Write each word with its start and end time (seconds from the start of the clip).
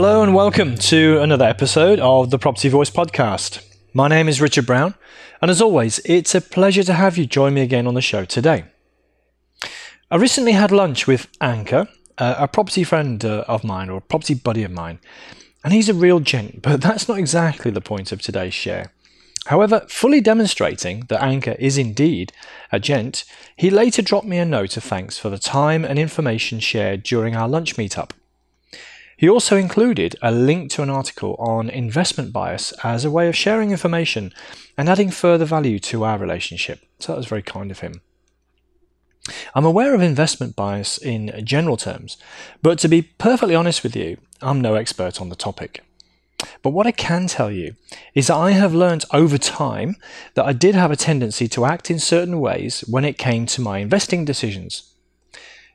Hello 0.00 0.22
and 0.22 0.32
welcome 0.32 0.76
to 0.76 1.20
another 1.20 1.44
episode 1.44 1.98
of 1.98 2.30
the 2.30 2.38
Property 2.38 2.68
Voice 2.68 2.88
podcast. 2.88 3.66
My 3.92 4.06
name 4.06 4.28
is 4.28 4.40
Richard 4.40 4.64
Brown, 4.64 4.94
and 5.42 5.50
as 5.50 5.60
always, 5.60 5.98
it's 6.04 6.36
a 6.36 6.40
pleasure 6.40 6.84
to 6.84 6.92
have 6.92 7.18
you 7.18 7.26
join 7.26 7.52
me 7.52 7.62
again 7.62 7.84
on 7.84 7.94
the 7.94 8.00
show 8.00 8.24
today. 8.24 8.66
I 10.08 10.14
recently 10.14 10.52
had 10.52 10.70
lunch 10.70 11.08
with 11.08 11.26
Anchor, 11.40 11.88
a 12.16 12.46
property 12.46 12.84
friend 12.84 13.24
uh, 13.24 13.44
of 13.48 13.64
mine 13.64 13.90
or 13.90 13.96
a 13.96 14.00
property 14.00 14.34
buddy 14.34 14.62
of 14.62 14.70
mine, 14.70 15.00
and 15.64 15.72
he's 15.72 15.88
a 15.88 15.94
real 15.94 16.20
gent, 16.20 16.62
but 16.62 16.80
that's 16.80 17.08
not 17.08 17.18
exactly 17.18 17.72
the 17.72 17.80
point 17.80 18.12
of 18.12 18.22
today's 18.22 18.54
share. 18.54 18.92
However, 19.46 19.84
fully 19.88 20.20
demonstrating 20.20 21.06
that 21.08 21.24
Anchor 21.24 21.56
is 21.58 21.76
indeed 21.76 22.32
a 22.70 22.78
gent, 22.78 23.24
he 23.56 23.68
later 23.68 24.02
dropped 24.02 24.28
me 24.28 24.38
a 24.38 24.44
note 24.44 24.76
of 24.76 24.84
thanks 24.84 25.18
for 25.18 25.28
the 25.28 25.40
time 25.40 25.84
and 25.84 25.98
information 25.98 26.60
shared 26.60 27.02
during 27.02 27.34
our 27.34 27.48
lunch 27.48 27.74
meetup. 27.74 28.12
He 29.18 29.28
also 29.28 29.56
included 29.56 30.14
a 30.22 30.30
link 30.30 30.70
to 30.70 30.82
an 30.82 30.90
article 30.90 31.34
on 31.40 31.68
investment 31.68 32.32
bias 32.32 32.72
as 32.84 33.04
a 33.04 33.10
way 33.10 33.26
of 33.26 33.34
sharing 33.34 33.72
information 33.72 34.32
and 34.76 34.88
adding 34.88 35.10
further 35.10 35.44
value 35.44 35.80
to 35.80 36.04
our 36.04 36.18
relationship. 36.18 36.78
So 37.00 37.10
that 37.10 37.18
was 37.18 37.26
very 37.26 37.42
kind 37.42 37.72
of 37.72 37.80
him. 37.80 38.00
I'm 39.56 39.64
aware 39.64 39.92
of 39.92 40.02
investment 40.02 40.54
bias 40.54 40.98
in 40.98 41.44
general 41.44 41.76
terms, 41.76 42.16
but 42.62 42.78
to 42.78 42.88
be 42.88 43.02
perfectly 43.02 43.56
honest 43.56 43.82
with 43.82 43.96
you, 43.96 44.18
I'm 44.40 44.60
no 44.60 44.76
expert 44.76 45.20
on 45.20 45.30
the 45.30 45.36
topic. 45.36 45.82
But 46.62 46.70
what 46.70 46.86
I 46.86 46.92
can 46.92 47.26
tell 47.26 47.50
you 47.50 47.74
is 48.14 48.28
that 48.28 48.36
I 48.36 48.52
have 48.52 48.72
learned 48.72 49.04
over 49.12 49.36
time 49.36 49.96
that 50.34 50.46
I 50.46 50.52
did 50.52 50.76
have 50.76 50.92
a 50.92 50.96
tendency 50.96 51.48
to 51.48 51.64
act 51.64 51.90
in 51.90 51.98
certain 51.98 52.38
ways 52.38 52.84
when 52.88 53.04
it 53.04 53.18
came 53.18 53.46
to 53.46 53.60
my 53.60 53.78
investing 53.78 54.24
decisions. 54.24 54.94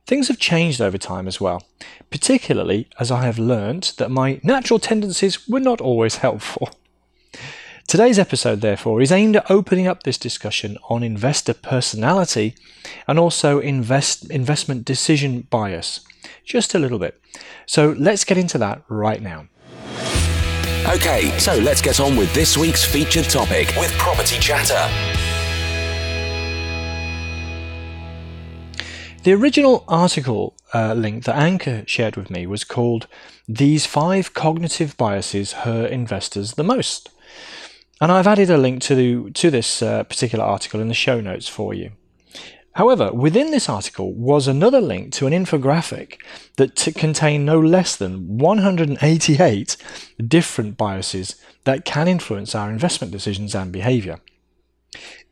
Things 0.06 0.28
have 0.28 0.38
changed 0.38 0.82
over 0.82 0.98
time 0.98 1.28
as 1.28 1.40
well, 1.40 1.64
particularly 2.09 2.90
as 3.00 3.09
I 3.09 3.23
have 3.23 3.40
learned 3.40 3.94
that 3.98 4.12
my 4.12 4.42
natural 4.44 4.80
tendencies 4.80 5.48
were 5.48 5.62
not 5.62 5.80
always 5.80 6.18
helpful. 6.18 6.70
Today's 7.88 8.20
episode, 8.20 8.62
therefore, 8.62 9.02
is 9.02 9.12
aimed 9.12 9.38
at 9.38 9.50
opening 9.50 9.88
up 9.88 10.04
this 10.04 10.18
discussion 10.18 10.78
on 10.90 11.04
investor 11.04 11.54
personality 11.54 12.56
and 13.08 13.18
also 13.18 13.59
invest, 13.59 14.30
investment 14.30 14.84
decision 14.84 15.48
bias, 15.50 16.02
just 16.44 16.74
a 16.74 16.80
little 16.80 17.00
bit. 17.00 17.22
So 17.66 17.96
let's 17.98 18.26
get 18.26 18.38
into 18.38 18.58
that 18.58 18.84
right 18.90 19.22
now. 19.22 19.48
Okay, 20.86 21.38
so 21.40 21.56
let's 21.59 21.81
get 21.81 22.02
on 22.02 22.18
with 22.18 22.34
this 22.34 22.58
week's 22.58 22.84
featured 22.84 23.26
topic 23.26 23.74
with 23.78 23.92
Property 23.94 24.38
Chatter. 24.38 25.23
The 29.24 29.32
original 29.32 29.86
article 29.88 30.54
uh, 30.74 30.94
link 30.96 31.24
that 31.24 31.38
Anchor 31.38 31.86
shared 31.88 32.18
with 32.18 32.30
me 32.30 32.46
was 32.46 32.66
called 32.66 33.08
These 33.48 33.86
Five 33.86 34.34
Cognitive 34.34 34.98
Biases 34.98 35.54
Hurt 35.54 35.92
Investors 35.92 36.56
the 36.56 36.64
Most. 36.64 37.10
And 38.02 38.12
I've 38.12 38.28
added 38.28 38.50
a 38.50 38.58
link 38.58 38.82
to, 38.82 39.30
to 39.30 39.50
this 39.50 39.81
uh, 39.81 40.03
particular 40.03 40.44
article 40.44 40.81
in 40.81 40.90
the 40.90 40.94
show 40.94 41.22
notes 41.22 41.47
for 41.47 41.74
you. 41.74 41.92
However, 42.74 43.14
within 43.14 43.52
this 43.52 43.70
article 43.70 44.14
was 44.14 44.46
another 44.46 44.81
link 44.81 45.14
to 45.14 45.28
an 45.28 45.31
infographic 45.31 46.18
that 46.58 46.76
t- 46.76 46.92
contained 46.92 47.46
no 47.46 47.62
less 47.62 47.96
than 47.96 48.40
188 48.40 49.78
different 50.28 50.76
biases 50.76 51.42
that 51.64 51.86
can 51.86 52.09
influence 52.09 52.53
our 52.53 52.70
investment 52.70 53.14
decisions 53.14 53.56
and 53.56 53.72
behavior. 53.72 54.20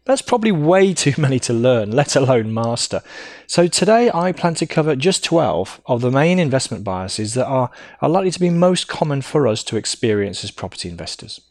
That's 0.06 0.22
probably 0.22 0.52
way 0.52 0.94
too 0.96 1.14
many 1.18 1.40
to 1.42 1.54
learn, 1.54 1.92
let 1.92 2.16
alone 2.16 2.54
master. 2.54 3.02
So 3.48 3.68
today 3.68 4.10
I 4.14 4.32
plan 4.32 4.56
to 4.56 4.66
cover 4.66 4.96
just 4.96 5.24
12 5.24 5.82
of 5.86 6.02
the 6.02 6.12
main 6.12 6.40
investment 6.40 6.84
biases 6.84 7.34
that 7.36 7.48
are, 7.48 7.70
are 8.02 8.10
likely 8.10 8.32
to 8.32 8.40
be 8.40 8.50
most 8.50 8.88
common 8.88 9.22
for 9.22 9.48
us 9.48 9.64
to 9.66 9.78
experience 9.78 10.44
as 10.44 10.52
property 10.52 10.90
investors. 10.90 11.42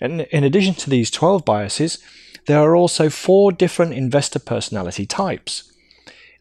And 0.00 0.22
in 0.22 0.44
addition 0.44 0.74
to 0.74 0.90
these 0.90 1.10
12 1.10 1.44
biases, 1.44 1.98
there 2.46 2.58
are 2.58 2.76
also 2.76 3.08
four 3.08 3.52
different 3.52 3.94
investor 3.94 4.38
personality 4.38 5.06
types. 5.06 5.70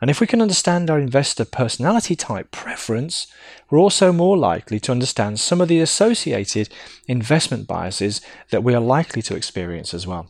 And 0.01 0.09
if 0.09 0.19
we 0.19 0.27
can 0.27 0.41
understand 0.41 0.89
our 0.89 0.99
investor 0.99 1.45
personality 1.45 2.17
type 2.17 2.51
preference, 2.51 3.27
we're 3.69 3.79
also 3.79 4.11
more 4.11 4.37
likely 4.37 4.77
to 4.81 4.91
understand 4.91 5.39
some 5.39 5.61
of 5.61 5.69
the 5.69 5.79
associated 5.79 6.67
investment 7.07 7.67
biases 7.67 8.19
that 8.49 8.65
we 8.65 8.73
are 8.73 8.81
likely 8.81 9.21
to 9.21 9.35
experience 9.35 9.93
as 9.93 10.05
well. 10.05 10.29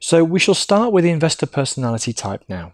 So 0.00 0.24
we 0.24 0.40
shall 0.40 0.54
start 0.54 0.92
with 0.92 1.04
the 1.04 1.10
investor 1.10 1.46
personality 1.46 2.14
type 2.14 2.42
now. 2.48 2.72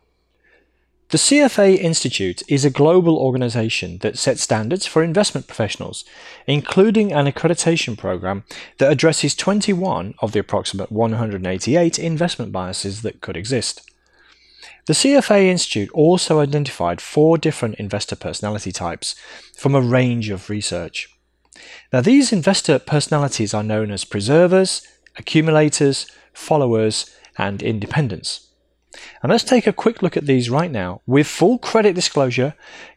The 1.11 1.19
CFA 1.19 1.77
Institute 1.77 2.43
is 2.49 2.65
a 2.65 2.71
global 2.71 3.17
organization 3.17 3.99
that 3.99 4.19
sets 4.19 4.43
standards 4.43 4.87
for 4.87 5.05
investment 5.05 5.47
professionals, 5.47 6.05
including 6.47 7.13
an 7.13 7.27
accreditation 7.27 7.97
program 7.97 8.45
that 8.79 8.91
addresses 8.91 9.35
21 9.35 10.15
of 10.21 10.33
the 10.33 10.41
approximate 10.41 10.91
188 10.91 11.99
investment 11.99 12.51
biases 12.51 13.03
that 13.03 13.21
could 13.21 13.37
exist. 13.37 13.89
The 14.87 14.95
CFA 14.95 15.45
Institute 15.45 15.91
also 15.93 16.41
identified 16.41 17.01
four 17.01 17.39
different 17.39 17.77
investor 17.77 18.17
personality 18.17 18.73
types 18.73 19.15
from 19.57 19.75
a 19.75 19.81
range 19.81 20.31
of 20.31 20.51
research. 20.51 21.09
Now, 21.93 22.01
these 22.01 22.33
investor 22.33 22.79
personalities 22.79 23.55
are 23.55 23.63
known 23.63 23.91
as 23.91 24.05
preservers, 24.05 24.83
accumulators, 25.17 26.07
followers, 26.37 27.11
and 27.39 27.63
independents. 27.63 28.49
And 29.23 29.31
let's 29.31 29.45
take 29.45 29.67
a 29.67 29.73
quick 29.73 30.03
look 30.03 30.17
at 30.17 30.27
these 30.27 30.49
right 30.49 30.71
now 30.71 31.03
with 31.07 31.27
full 31.27 31.59
credit 31.59 31.95
disclosure 31.95 32.55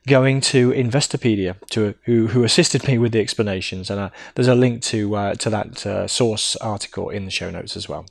going 0.07 0.41
to 0.41 0.71
Investopedia, 0.71 1.55
to, 1.71 1.95
who, 2.05 2.27
who 2.27 2.43
assisted 2.43 2.87
me 2.87 2.97
with 2.97 3.11
the 3.11 3.19
explanations. 3.19 3.89
And 3.89 3.99
uh, 3.99 4.09
there's 4.35 4.47
a 4.47 4.55
link 4.55 4.81
to, 4.83 5.15
uh, 5.15 5.35
to 5.35 5.49
that 5.49 5.85
uh, 5.85 6.07
source 6.07 6.55
article 6.57 7.09
in 7.09 7.25
the 7.25 7.31
show 7.31 7.49
notes 7.49 7.75
as 7.75 7.89
well. 7.89 8.05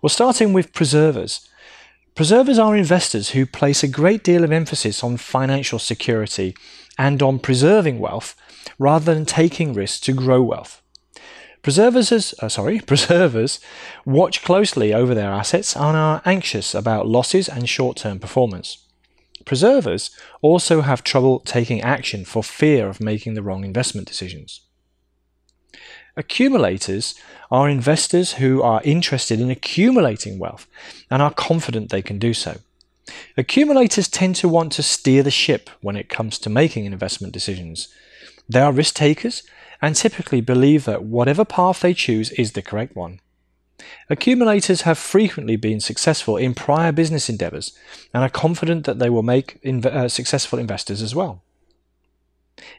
Well, 0.00 0.10
starting 0.10 0.52
with 0.52 0.72
preservers. 0.72 1.48
Preservers 2.14 2.58
are 2.58 2.76
investors 2.76 3.30
who 3.30 3.44
place 3.44 3.82
a 3.82 3.88
great 3.88 4.24
deal 4.24 4.42
of 4.42 4.52
emphasis 4.52 5.04
on 5.04 5.18
financial 5.18 5.78
security 5.78 6.56
and 6.98 7.22
on 7.22 7.38
preserving 7.38 7.98
wealth 7.98 8.34
rather 8.78 9.14
than 9.14 9.26
taking 9.26 9.74
risks 9.74 10.00
to 10.00 10.12
grow 10.12 10.42
wealth. 10.42 10.82
Preservers, 11.66 12.32
uh, 12.38 12.48
sorry, 12.48 12.78
preservers 12.86 13.58
watch 14.04 14.44
closely 14.44 14.94
over 14.94 15.16
their 15.16 15.32
assets 15.32 15.74
and 15.74 15.96
are 15.96 16.22
anxious 16.24 16.76
about 16.76 17.08
losses 17.08 17.48
and 17.48 17.68
short-term 17.68 18.20
performance. 18.20 18.86
Preservers 19.44 20.12
also 20.42 20.82
have 20.82 21.02
trouble 21.02 21.40
taking 21.40 21.82
action 21.82 22.24
for 22.24 22.44
fear 22.44 22.86
of 22.86 23.00
making 23.00 23.34
the 23.34 23.42
wrong 23.42 23.64
investment 23.64 24.06
decisions. 24.06 24.60
Accumulators 26.16 27.16
are 27.50 27.68
investors 27.68 28.34
who 28.34 28.62
are 28.62 28.80
interested 28.84 29.40
in 29.40 29.50
accumulating 29.50 30.38
wealth 30.38 30.68
and 31.10 31.20
are 31.20 31.34
confident 31.34 31.90
they 31.90 32.00
can 32.00 32.20
do 32.20 32.32
so. 32.32 32.58
Accumulators 33.36 34.06
tend 34.06 34.36
to 34.36 34.48
want 34.48 34.70
to 34.74 34.84
steer 34.84 35.24
the 35.24 35.32
ship 35.32 35.68
when 35.80 35.96
it 35.96 36.08
comes 36.08 36.38
to 36.38 36.48
making 36.48 36.84
investment 36.84 37.32
decisions. 37.32 37.88
They 38.48 38.60
are 38.60 38.70
risk 38.70 38.94
takers 38.94 39.42
and 39.80 39.94
typically 39.94 40.40
believe 40.40 40.84
that 40.84 41.04
whatever 41.04 41.44
path 41.44 41.80
they 41.80 41.94
choose 41.94 42.30
is 42.32 42.52
the 42.52 42.62
correct 42.62 42.96
one. 42.96 43.20
Accumulators 44.08 44.82
have 44.82 44.98
frequently 44.98 45.56
been 45.56 45.80
successful 45.80 46.36
in 46.36 46.54
prior 46.54 46.92
business 46.92 47.28
endeavors 47.28 47.76
and 48.14 48.22
are 48.22 48.30
confident 48.30 48.86
that 48.86 48.98
they 48.98 49.10
will 49.10 49.22
make 49.22 49.60
inv- 49.62 49.86
uh, 49.86 50.08
successful 50.08 50.58
investors 50.58 51.02
as 51.02 51.14
well. 51.14 51.42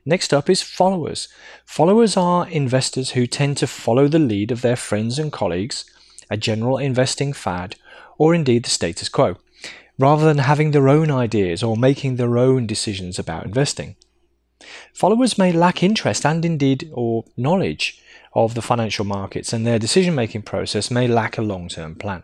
Next 0.06 0.34
up 0.34 0.50
is 0.50 0.62
followers. 0.62 1.28
Followers 1.66 2.18
are 2.18 2.50
investors 2.50 3.12
who 3.12 3.28
tend 3.28 3.58
to 3.58 3.68
follow 3.68 4.08
the 4.08 4.20
lead 4.20 4.52
of 4.52 4.62
their 4.62 4.76
friends 4.76 5.20
and 5.20 5.32
colleagues, 5.32 5.86
a 6.30 6.38
general 6.38 6.78
investing 6.78 7.34
fad, 7.34 7.76
or 8.18 8.34
indeed 8.34 8.66
the 8.66 8.70
status 8.70 9.10
quo, 9.10 9.38
rather 10.00 10.26
than 10.26 10.40
having 10.40 10.72
their 10.72 10.90
own 10.90 11.12
ideas 11.12 11.62
or 11.62 11.78
making 11.78 12.16
their 12.16 12.38
own 12.38 12.66
decisions 12.66 13.20
about 13.20 13.46
investing. 13.46 13.96
Followers 14.94 15.38
may 15.38 15.52
lack 15.52 15.84
interest 15.84 16.26
and 16.26 16.44
indeed 16.44 16.90
or 16.94 17.26
knowledge 17.36 18.02
of 18.34 18.54
the 18.54 18.62
financial 18.62 19.06
markets 19.06 19.54
and 19.54 19.66
their 19.66 19.80
decision 19.80 20.14
making 20.16 20.44
process 20.44 20.92
may 20.92 21.08
lack 21.08 21.38
a 21.38 21.42
long 21.42 21.68
term 21.68 21.96
plan. 21.96 22.24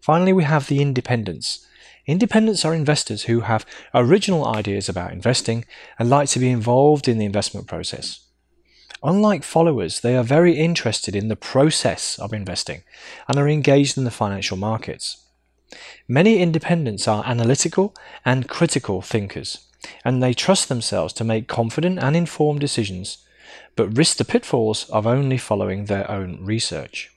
Finally, 0.00 0.32
we 0.32 0.44
have 0.44 0.68
the 0.68 0.80
independents. 0.80 1.66
Independents 2.06 2.64
are 2.64 2.74
investors 2.74 3.24
who 3.24 3.40
have 3.40 3.64
original 3.94 4.46
ideas 4.46 4.88
about 4.88 5.12
investing 5.12 5.64
and 5.98 6.10
like 6.10 6.28
to 6.28 6.38
be 6.38 6.50
involved 6.50 7.08
in 7.08 7.18
the 7.18 7.24
investment 7.24 7.66
process. 7.66 8.20
Unlike 9.02 9.44
followers, 9.44 10.00
they 10.00 10.16
are 10.16 10.22
very 10.22 10.54
interested 10.56 11.14
in 11.14 11.28
the 11.28 11.36
process 11.36 12.18
of 12.18 12.32
investing 12.32 12.82
and 13.28 13.38
are 13.38 13.48
engaged 13.48 13.96
in 13.96 14.04
the 14.04 14.10
financial 14.10 14.56
markets. 14.56 15.24
Many 16.08 16.38
independents 16.38 17.08
are 17.08 17.24
analytical 17.26 17.94
and 18.24 18.48
critical 18.48 19.02
thinkers, 19.02 19.66
and 20.04 20.22
they 20.22 20.34
trust 20.34 20.68
themselves 20.68 21.12
to 21.14 21.24
make 21.24 21.48
confident 21.48 21.98
and 21.98 22.16
informed 22.16 22.60
decisions, 22.60 23.18
but 23.76 23.96
risk 23.96 24.16
the 24.16 24.24
pitfalls 24.24 24.88
of 24.90 25.06
only 25.06 25.38
following 25.38 25.84
their 25.84 26.10
own 26.10 26.44
research. 26.44 27.10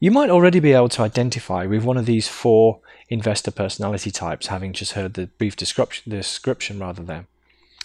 You 0.00 0.10
might 0.10 0.30
already 0.30 0.60
be 0.60 0.72
able 0.72 0.88
to 0.90 1.02
identify 1.02 1.66
with 1.66 1.84
one 1.84 1.96
of 1.96 2.06
these 2.06 2.28
four 2.28 2.80
investor 3.08 3.50
personality 3.50 4.10
types, 4.10 4.46
having 4.46 4.72
just 4.72 4.92
heard 4.92 5.14
the 5.14 5.26
brief 5.26 5.56
description, 5.56 6.10
description 6.10 6.78
rather 6.78 7.02
there. 7.02 7.26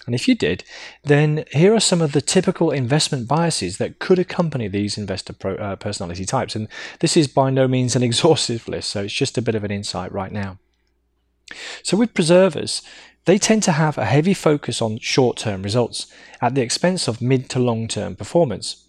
And 0.06 0.14
if 0.14 0.28
you 0.28 0.36
did, 0.36 0.64
then 1.04 1.46
here 1.52 1.74
are 1.74 1.80
some 1.80 2.02
of 2.02 2.12
the 2.12 2.22
typical 2.22 2.72
investment 2.72 3.28
biases 3.28 3.78
that 3.78 4.00
could 4.00 4.20
accompany 4.20 4.68
these 4.68 4.98
investor 4.98 5.32
pro, 5.32 5.56
uh, 5.56 5.76
personality 5.78 6.26
types. 6.26 6.56
And 6.56 6.68
this 7.00 7.16
is 7.16 7.28
by 7.28 7.50
no 7.50 7.68
means 7.68 7.96
an 7.96 8.04
exhaustive 8.10 8.68
list, 8.68 8.90
so 8.90 9.04
it's 9.04 9.14
just 9.14 9.38
a 9.38 9.42
bit 9.42 9.56
of 9.56 9.64
an 9.64 9.72
insight 9.72 10.12
right 10.12 10.32
now. 10.32 10.60
So, 11.84 11.98
with 11.98 12.14
preservers, 12.14 12.82
they 13.26 13.38
tend 13.38 13.64
to 13.64 13.72
have 13.72 13.98
a 13.98 14.06
heavy 14.06 14.34
focus 14.34 14.82
on 14.82 15.00
short 15.00 15.38
term 15.38 15.64
results 15.64 16.08
at 16.42 16.56
the 16.56 16.62
expense 16.62 17.08
of 17.08 17.22
mid 17.22 17.50
to 17.50 17.60
long 17.60 17.88
term 17.88 18.16
performance. 18.16 18.86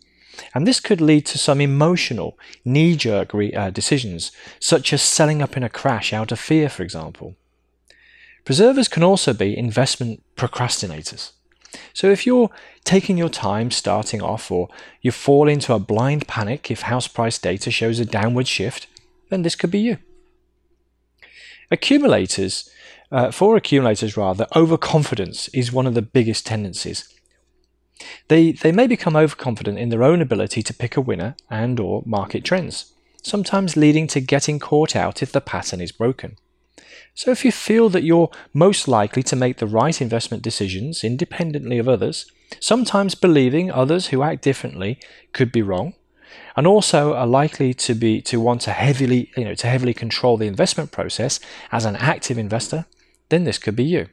And 0.54 0.66
this 0.66 0.80
could 0.80 1.00
lead 1.00 1.26
to 1.26 1.38
some 1.38 1.60
emotional, 1.60 2.36
knee 2.64 2.96
jerk 2.96 3.34
uh, 3.34 3.70
decisions, 3.70 4.32
such 4.58 4.92
as 4.92 5.00
selling 5.00 5.40
up 5.40 5.56
in 5.56 5.62
a 5.62 5.68
crash 5.68 6.12
out 6.12 6.32
of 6.32 6.40
fear, 6.40 6.68
for 6.68 6.82
example. 6.82 7.36
Preservers 8.44 8.88
can 8.88 9.02
also 9.02 9.32
be 9.32 9.56
investment 9.56 10.22
procrastinators. 10.36 11.32
So 11.92 12.10
if 12.10 12.26
you're 12.26 12.50
taking 12.84 13.16
your 13.16 13.28
time 13.28 13.70
starting 13.70 14.22
off 14.22 14.50
or 14.50 14.68
you 15.00 15.12
fall 15.12 15.48
into 15.48 15.72
a 15.72 15.78
blind 15.78 16.28
panic 16.28 16.70
if 16.70 16.82
house 16.82 17.08
price 17.08 17.38
data 17.38 17.70
shows 17.70 17.98
a 17.98 18.04
downward 18.04 18.46
shift, 18.46 18.86
then 19.30 19.42
this 19.42 19.56
could 19.56 19.70
be 19.70 19.80
you. 19.80 19.98
Accumulators, 21.70 22.70
uh, 23.10 23.30
for 23.30 23.56
accumulators 23.56 24.16
rather, 24.16 24.46
overconfidence 24.54 25.48
is 25.48 25.72
one 25.72 25.86
of 25.86 25.94
the 25.94 26.02
biggest 26.02 26.46
tendencies. 26.46 27.08
They, 28.28 28.52
they 28.52 28.72
may 28.72 28.86
become 28.86 29.16
overconfident 29.16 29.78
in 29.78 29.88
their 29.88 30.02
own 30.02 30.20
ability 30.20 30.62
to 30.62 30.74
pick 30.74 30.96
a 30.96 31.00
winner 31.00 31.36
and 31.50 31.78
or 31.78 32.02
market 32.04 32.44
trends, 32.44 32.92
sometimes 33.22 33.76
leading 33.76 34.06
to 34.08 34.20
getting 34.20 34.58
caught 34.58 34.96
out 34.96 35.22
if 35.22 35.32
the 35.32 35.40
pattern 35.40 35.80
is 35.80 35.92
broken. 35.92 36.36
So 37.14 37.30
if 37.30 37.44
you 37.44 37.52
feel 37.52 37.88
that 37.90 38.02
you're 38.02 38.30
most 38.52 38.88
likely 38.88 39.22
to 39.24 39.36
make 39.36 39.58
the 39.58 39.66
right 39.66 40.00
investment 40.00 40.42
decisions 40.42 41.04
independently 41.04 41.78
of 41.78 41.88
others, 41.88 42.26
sometimes 42.58 43.14
believing 43.14 43.70
others 43.70 44.08
who 44.08 44.22
act 44.22 44.42
differently 44.42 44.98
could 45.32 45.52
be 45.52 45.62
wrong, 45.62 45.94
and 46.56 46.66
also 46.66 47.14
are 47.14 47.26
likely 47.26 47.74
to 47.74 47.94
be 47.94 48.20
to 48.22 48.40
want 48.40 48.60
to 48.62 48.70
heavily, 48.70 49.30
you 49.36 49.44
know, 49.44 49.54
to 49.54 49.66
heavily 49.66 49.94
control 49.94 50.36
the 50.36 50.46
investment 50.46 50.92
process 50.92 51.40
as 51.72 51.84
an 51.84 51.96
active 51.96 52.38
investor, 52.38 52.86
then 53.28 53.44
this 53.44 53.58
could 53.58 53.76
be 53.76 53.84
you. 53.84 54.08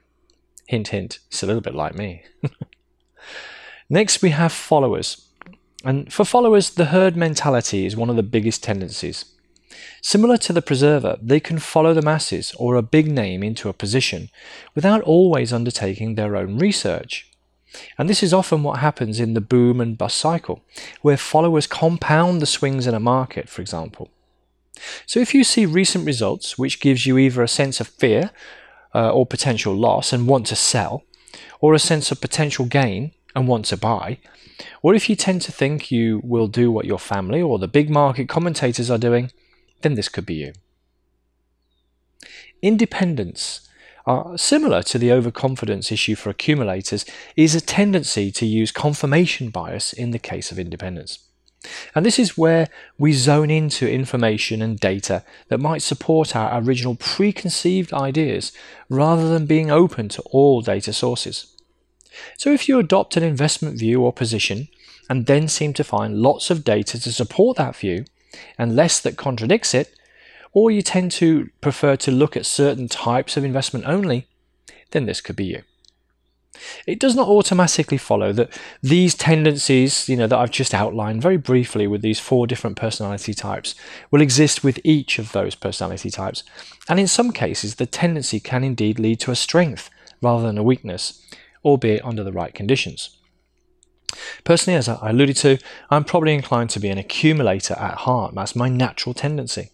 Hint 0.68 0.90
hint, 0.90 1.20
it's 1.28 1.44
a 1.44 1.46
little 1.46 1.62
bit 1.62 1.76
like 1.76 1.96
me. 1.96 2.24
Next 3.90 4.22
we 4.22 4.30
have 4.30 4.52
followers. 4.52 5.28
And 5.84 6.14
for 6.14 6.26
followers, 6.26 6.72
the 6.72 6.86
herd 6.86 7.16
mentality 7.16 7.86
is 7.86 7.96
one 7.96 8.10
of 8.10 8.16
the 8.16 8.24
biggest 8.24 8.64
tendencies. 8.64 9.26
Similar 10.02 10.38
to 10.38 10.54
the 10.54 10.62
preserver, 10.62 11.18
they 11.22 11.40
can 11.40 11.60
follow 11.60 11.94
the 11.94 12.02
masses 12.02 12.54
or 12.58 12.76
a 12.76 12.82
big 12.82 13.12
name 13.12 13.44
into 13.44 13.70
a 13.70 13.74
position 13.74 14.30
without 14.76 15.02
always 15.02 15.54
undertaking 15.54 16.16
their 16.16 16.36
own 16.36 16.58
research. 16.58 17.31
And 17.98 18.10
this 18.10 18.24
is 18.24 18.34
often 18.34 18.64
what 18.64 18.80
happens 18.80 19.20
in 19.20 19.34
the 19.34 19.42
boom 19.42 19.80
and 19.80 19.98
bust 19.98 20.18
cycle, 20.18 20.64
where 21.02 21.18
followers 21.18 21.68
compound 21.68 22.42
the 22.42 22.46
swings 22.46 22.88
in 22.88 22.94
a 22.94 23.00
market, 23.00 23.50
for 23.50 23.62
example. 23.62 24.10
So 25.06 25.20
if 25.20 25.34
you 25.34 25.44
see 25.44 25.66
recent 25.66 26.06
results 26.06 26.58
which 26.58 26.80
gives 26.80 27.06
you 27.06 27.18
either 27.18 27.44
a 27.44 27.48
sense 27.48 27.80
of 27.80 27.88
fear 27.88 28.32
uh, 28.94 29.12
or 29.12 29.26
potential 29.26 29.74
loss 29.74 30.12
and 30.12 30.28
want 30.28 30.48
to 30.48 30.56
sell, 30.56 31.04
or 31.60 31.74
a 31.74 31.80
sense 31.80 32.12
of 32.12 32.20
potential 32.20 32.66
gain 32.66 33.12
and 33.36 33.48
want 33.48 33.66
to 33.66 33.78
buy, 33.78 34.18
or 34.82 34.94
if 34.94 35.10
you 35.10 35.16
tend 35.16 35.42
to 35.44 35.52
think 35.52 35.92
you 35.92 36.22
will 36.24 36.48
do 36.48 36.72
what 36.72 36.86
your 36.86 37.00
family 37.00 37.42
or 37.42 37.58
the 37.58 37.68
big 37.68 37.90
market 37.90 38.28
commentators 38.28 38.90
are 38.92 38.98
doing, 38.98 39.32
then 39.82 39.96
this 39.96 40.10
could 40.10 40.26
be 40.26 40.36
you. 40.36 40.54
Independents, 42.62 43.68
uh, 44.06 44.36
similar 44.38 44.84
to 44.84 44.98
the 44.98 45.12
overconfidence 45.12 45.92
issue 45.92 46.16
for 46.16 46.30
accumulators, 46.30 47.06
is 47.36 47.56
a 47.56 47.62
tendency 47.62 48.32
to 48.32 48.46
use 48.46 48.72
confirmation 48.72 49.50
bias 49.50 49.94
in 49.94 50.12
the 50.12 50.20
case 50.20 50.52
of 50.52 50.60
independents. 50.60 51.20
And 51.94 52.06
this 52.06 52.18
is 52.18 52.38
where 52.38 52.70
we 52.98 53.14
zone 53.14 53.52
into 53.52 53.88
information 53.88 54.62
and 54.62 54.80
data 54.80 55.24
that 55.50 55.60
might 55.60 55.84
support 55.84 56.36
our 56.36 56.60
original 56.60 56.96
preconceived 56.96 57.94
ideas 57.94 58.52
rather 58.90 59.30
than 59.30 59.46
being 59.46 59.70
open 59.70 60.10
to 60.10 60.22
all 60.24 60.62
data 60.62 60.92
sources. 60.92 61.56
So 62.38 62.52
if 62.52 62.68
you 62.68 62.80
adopt 62.80 63.16
an 63.16 63.24
investment 63.24 63.78
view 63.78 64.02
or 64.02 64.12
position 64.12 64.70
and 65.10 65.28
then 65.28 65.48
seem 65.48 65.74
to 65.74 65.84
find 65.84 66.22
lots 66.22 66.50
of 66.50 66.64
data 66.64 67.00
to 67.00 67.12
support 67.12 67.58
that 67.58 67.76
view, 67.76 68.06
and 68.58 68.76
less 68.76 69.00
that 69.00 69.18
contradicts 69.18 69.74
it, 69.74 69.94
or 70.54 70.72
you 70.72 70.82
tend 70.82 71.12
to 71.14 71.50
prefer 71.62 71.96
to 71.98 72.12
look 72.12 72.36
at 72.36 72.46
certain 72.46 72.88
types 72.88 73.38
of 73.38 73.44
investment 73.44 73.86
only, 73.86 74.28
then 74.92 75.06
this 75.06 75.22
could 75.22 75.36
be 75.36 75.46
you. 75.46 75.64
It 76.86 77.00
does 77.00 77.16
not 77.16 77.28
automatically 77.28 77.98
follow 77.98 78.34
that 78.34 78.58
these 78.84 79.16
tendencies, 79.16 80.08
you 80.10 80.16
know, 80.16 80.28
that 80.28 80.38
I've 80.38 80.52
just 80.52 80.74
outlined 80.74 81.22
very 81.22 81.38
briefly 81.38 81.88
with 81.88 82.02
these 82.02 82.20
four 82.20 82.46
different 82.46 82.76
personality 82.76 83.34
types, 83.34 83.74
will 84.12 84.22
exist 84.22 84.64
with 84.64 84.80
each 84.84 85.18
of 85.18 85.32
those 85.32 85.56
personality 85.56 86.10
types. 86.10 86.44
And 86.90 87.00
in 87.00 87.08
some 87.08 87.32
cases, 87.32 87.76
the 87.76 87.86
tendency 87.86 88.40
can 88.40 88.64
indeed 88.64 89.00
lead 89.00 89.20
to 89.22 89.32
a 89.32 89.36
strength 89.36 89.90
rather 90.22 90.46
than 90.46 90.58
a 90.58 90.64
weakness, 90.64 91.26
albeit 91.64 92.06
under 92.06 92.24
the 92.24 92.34
right 92.34 92.54
conditions. 92.54 93.18
Personally, 94.44 94.78
as 94.78 94.90
I 94.90 95.10
alluded 95.10 95.38
to, 95.38 95.58
I'm 95.90 96.04
probably 96.04 96.34
inclined 96.34 96.70
to 96.72 96.80
be 96.80 96.90
an 96.90 96.98
accumulator 96.98 97.76
at 97.76 98.00
heart. 98.00 98.36
That's 98.36 98.56
my 98.56 98.68
natural 98.68 99.14
tendency. 99.14 99.72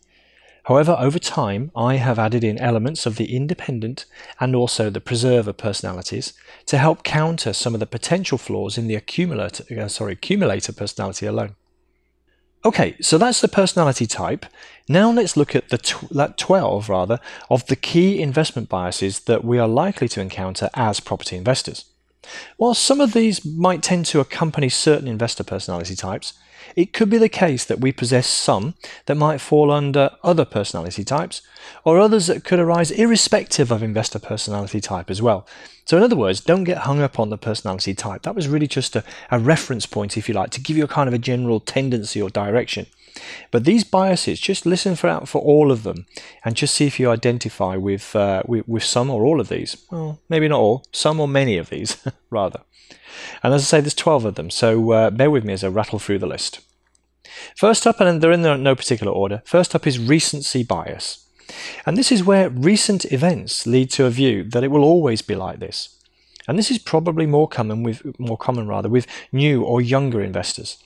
However, 0.68 0.98
over 1.00 1.18
time, 1.18 1.72
I 1.78 1.96
have 1.96 2.19
added 2.19 2.44
in 2.44 2.58
elements 2.58 3.06
of 3.06 3.16
the 3.16 3.34
independent 3.34 4.04
and 4.38 4.54
also 4.54 4.90
the 4.90 5.00
preserver 5.00 5.54
personalities 5.54 6.33
to 6.66 6.78
help 6.78 7.04
counter 7.04 7.54
some 7.54 7.74
of 7.74 7.80
the 7.80 7.86
potential 7.86 8.38
flaws 8.38 8.78
in 8.78 8.88
the 8.88 8.95
accumulator, 8.95 9.64
uh, 9.80 9.88
sorry, 9.88 10.12
accumulator 10.12 10.74
personality 10.74 11.26
alone. 11.26 11.56
Okay, 12.66 12.97
so 13.00 13.18
that's 13.18 13.40
the 13.40 13.47
personality 13.47 14.06
type. 14.06 14.45
Now 14.90 15.09
let's 15.09 15.38
look 15.38 15.56
at 15.56 15.69
the 15.69 15.78
tw- 15.78 16.09
that 16.09 16.38
12 16.38 16.90
rather 16.90 17.21
of 17.50 17.66
the 17.68 17.78
key 17.78 18.21
investment 18.21 18.68
biases 18.68 19.21
that 19.21 19.45
we 19.45 19.57
are 19.57 19.69
likely 19.69 20.09
to 20.09 20.19
encounter 20.19 20.69
as 20.74 21.00
property 21.00 21.38
investors. 21.38 21.86
While 22.57 22.74
some 22.74 23.00
of 23.00 23.14
these 23.14 23.45
might 23.45 23.83
tend 23.83 24.06
to 24.07 24.19
accompany 24.19 24.68
certain 24.68 25.07
investor 25.07 25.45
personality 25.45 25.95
types, 25.95 26.33
it 26.76 26.94
could 26.94 27.09
be 27.09 27.18
the 27.18 27.30
case 27.30 27.66
that 27.66 27.80
we 27.80 27.92
possess 27.92 28.28
some 28.28 28.74
that 29.06 29.16
might 29.16 29.42
fall 29.42 29.71
under 29.71 30.12
other 30.24 30.45
personality 30.45 31.04
types, 31.04 31.42
or 31.83 32.00
others 32.00 32.28
that 32.28 32.44
could 32.44 32.59
arise 32.59 32.92
irrespective 32.92 33.71
of 33.71 33.83
investor 33.83 34.19
personality 34.19 34.80
type 34.80 35.09
as 35.09 35.21
well. 35.21 35.45
So, 35.86 35.95
in 35.97 36.04
other 36.04 36.16
words, 36.16 36.42
don't 36.42 36.66
get 36.66 36.80
hung 36.80 37.02
up 37.02 37.19
on 37.19 37.30
the 37.30 37.38
personality 37.38 37.94
type. 37.94 38.24
That 38.24 38.36
was 38.36 38.47
really 38.47 38.68
just 38.68 38.95
a, 38.95 39.04
a 39.31 39.40
reference 39.40 39.86
point, 39.86 40.18
if 40.18 40.28
you 40.28 40.36
like, 40.36 40.50
to 40.52 40.62
give 40.62 40.76
you 40.76 40.83
a 40.83 40.88
kind 40.88 41.07
of 41.07 41.14
a 41.14 41.18
general 41.18 41.59
tendency 41.59 42.21
or 42.21 42.30
direction. 42.30 42.88
But 43.52 43.66
these 43.66 43.83
biases, 43.83 44.40
just 44.40 44.66
listen 44.66 44.95
for 44.95 45.26
for 45.26 45.42
all 45.42 45.71
of 45.71 45.83
them, 45.83 46.06
and 46.44 46.56
just 46.56 46.76
see 46.76 46.86
if 46.86 47.00
you 47.00 47.09
identify 47.09 47.76
with, 47.76 48.16
uh, 48.16 48.44
with, 48.45 48.68
with 48.68 48.83
some 48.83 49.09
or 49.09 49.26
all 49.26 49.40
of 49.40 49.50
these. 49.50 49.78
Well, 49.92 50.19
maybe 50.30 50.47
not 50.47 50.59
all, 50.59 50.86
some 50.92 51.19
or 51.19 51.28
many 51.28 51.57
of 51.57 51.69
these, 51.69 51.97
rather. 52.30 52.62
And 53.44 53.54
as 53.54 53.62
I 53.62 53.66
say, 53.66 53.81
there's 53.81 53.94
12 53.94 54.26
of 54.26 54.36
them, 54.36 54.50
so 54.50 54.92
uh, 54.92 55.09
bear 55.09 55.31
with 55.31 55.44
me 55.44 55.54
as 55.54 55.64
I 55.64 55.68
rattle 55.69 56.00
through 56.00 56.19
the 56.19 56.28
list. 56.28 56.62
First 57.56 57.88
up, 57.88 58.00
and 58.00 58.21
they're 58.21 58.31
in 58.31 58.42
no 58.42 58.76
particular 58.76 59.12
order. 59.12 59.42
First 59.45 59.76
up 59.76 59.88
is 59.88 60.00
recency 60.00 60.64
bias. 60.64 61.26
And 61.86 61.97
this 61.97 62.12
is 62.12 62.24
where 62.24 62.50
recent 62.50 63.06
events 63.12 63.66
lead 63.66 63.90
to 63.92 64.06
a 64.06 64.09
view 64.09 64.44
that 64.44 64.64
it 64.64 64.71
will 64.71 64.83
always 64.83 65.21
be 65.21 65.36
like 65.36 65.59
this. 65.59 65.97
And 66.47 66.57
this 66.57 66.71
is 66.71 66.78
probably 66.78 67.26
more 67.26 67.47
common 67.47 67.83
with 67.83 68.18
more 68.19 68.38
common 68.38 68.68
rather 68.68 68.90
with 68.90 69.07
new 69.31 69.64
or 69.64 69.81
younger 69.81 70.21
investors. 70.21 70.78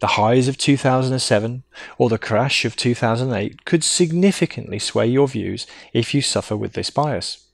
The 0.00 0.08
highs 0.08 0.48
of 0.48 0.58
2007 0.58 1.62
or 1.98 2.08
the 2.08 2.18
crash 2.18 2.64
of 2.64 2.76
2008 2.76 3.64
could 3.64 3.84
significantly 3.84 4.78
sway 4.78 5.06
your 5.06 5.28
views 5.28 5.66
if 5.92 6.14
you 6.14 6.22
suffer 6.22 6.56
with 6.56 6.74
this 6.74 6.90
bias. 6.90 7.46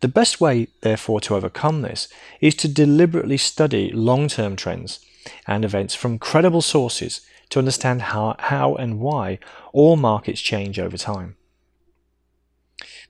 The 0.00 0.08
best 0.08 0.40
way, 0.40 0.68
therefore, 0.80 1.20
to 1.22 1.36
overcome 1.36 1.82
this 1.82 2.08
is 2.40 2.54
to 2.56 2.68
deliberately 2.68 3.36
study 3.36 3.90
long 3.92 4.28
term 4.28 4.56
trends 4.56 5.00
and 5.46 5.64
events 5.64 5.94
from 5.94 6.18
credible 6.18 6.62
sources 6.62 7.20
to 7.50 7.58
understand 7.58 8.02
how, 8.02 8.36
how 8.38 8.74
and 8.76 9.00
why 9.00 9.38
all 9.72 9.96
markets 9.96 10.40
change 10.40 10.78
over 10.78 10.96
time. 10.96 11.36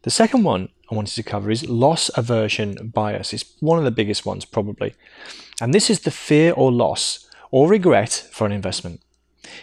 The 0.02 0.10
second 0.10 0.44
one 0.44 0.70
I 0.90 0.94
wanted 0.94 1.14
to 1.14 1.22
cover 1.22 1.50
is 1.50 1.68
loss 1.68 2.10
aversion 2.16 2.90
bias. 2.92 3.32
It's 3.32 3.44
one 3.60 3.78
of 3.78 3.84
the 3.84 3.90
biggest 3.90 4.26
ones, 4.26 4.44
probably. 4.44 4.94
And 5.60 5.74
this 5.74 5.90
is 5.90 6.00
the 6.00 6.10
fear 6.10 6.52
or 6.52 6.72
loss 6.72 7.26
or 7.50 7.68
regret 7.68 8.28
for 8.30 8.46
an 8.46 8.52
investment. 8.52 9.00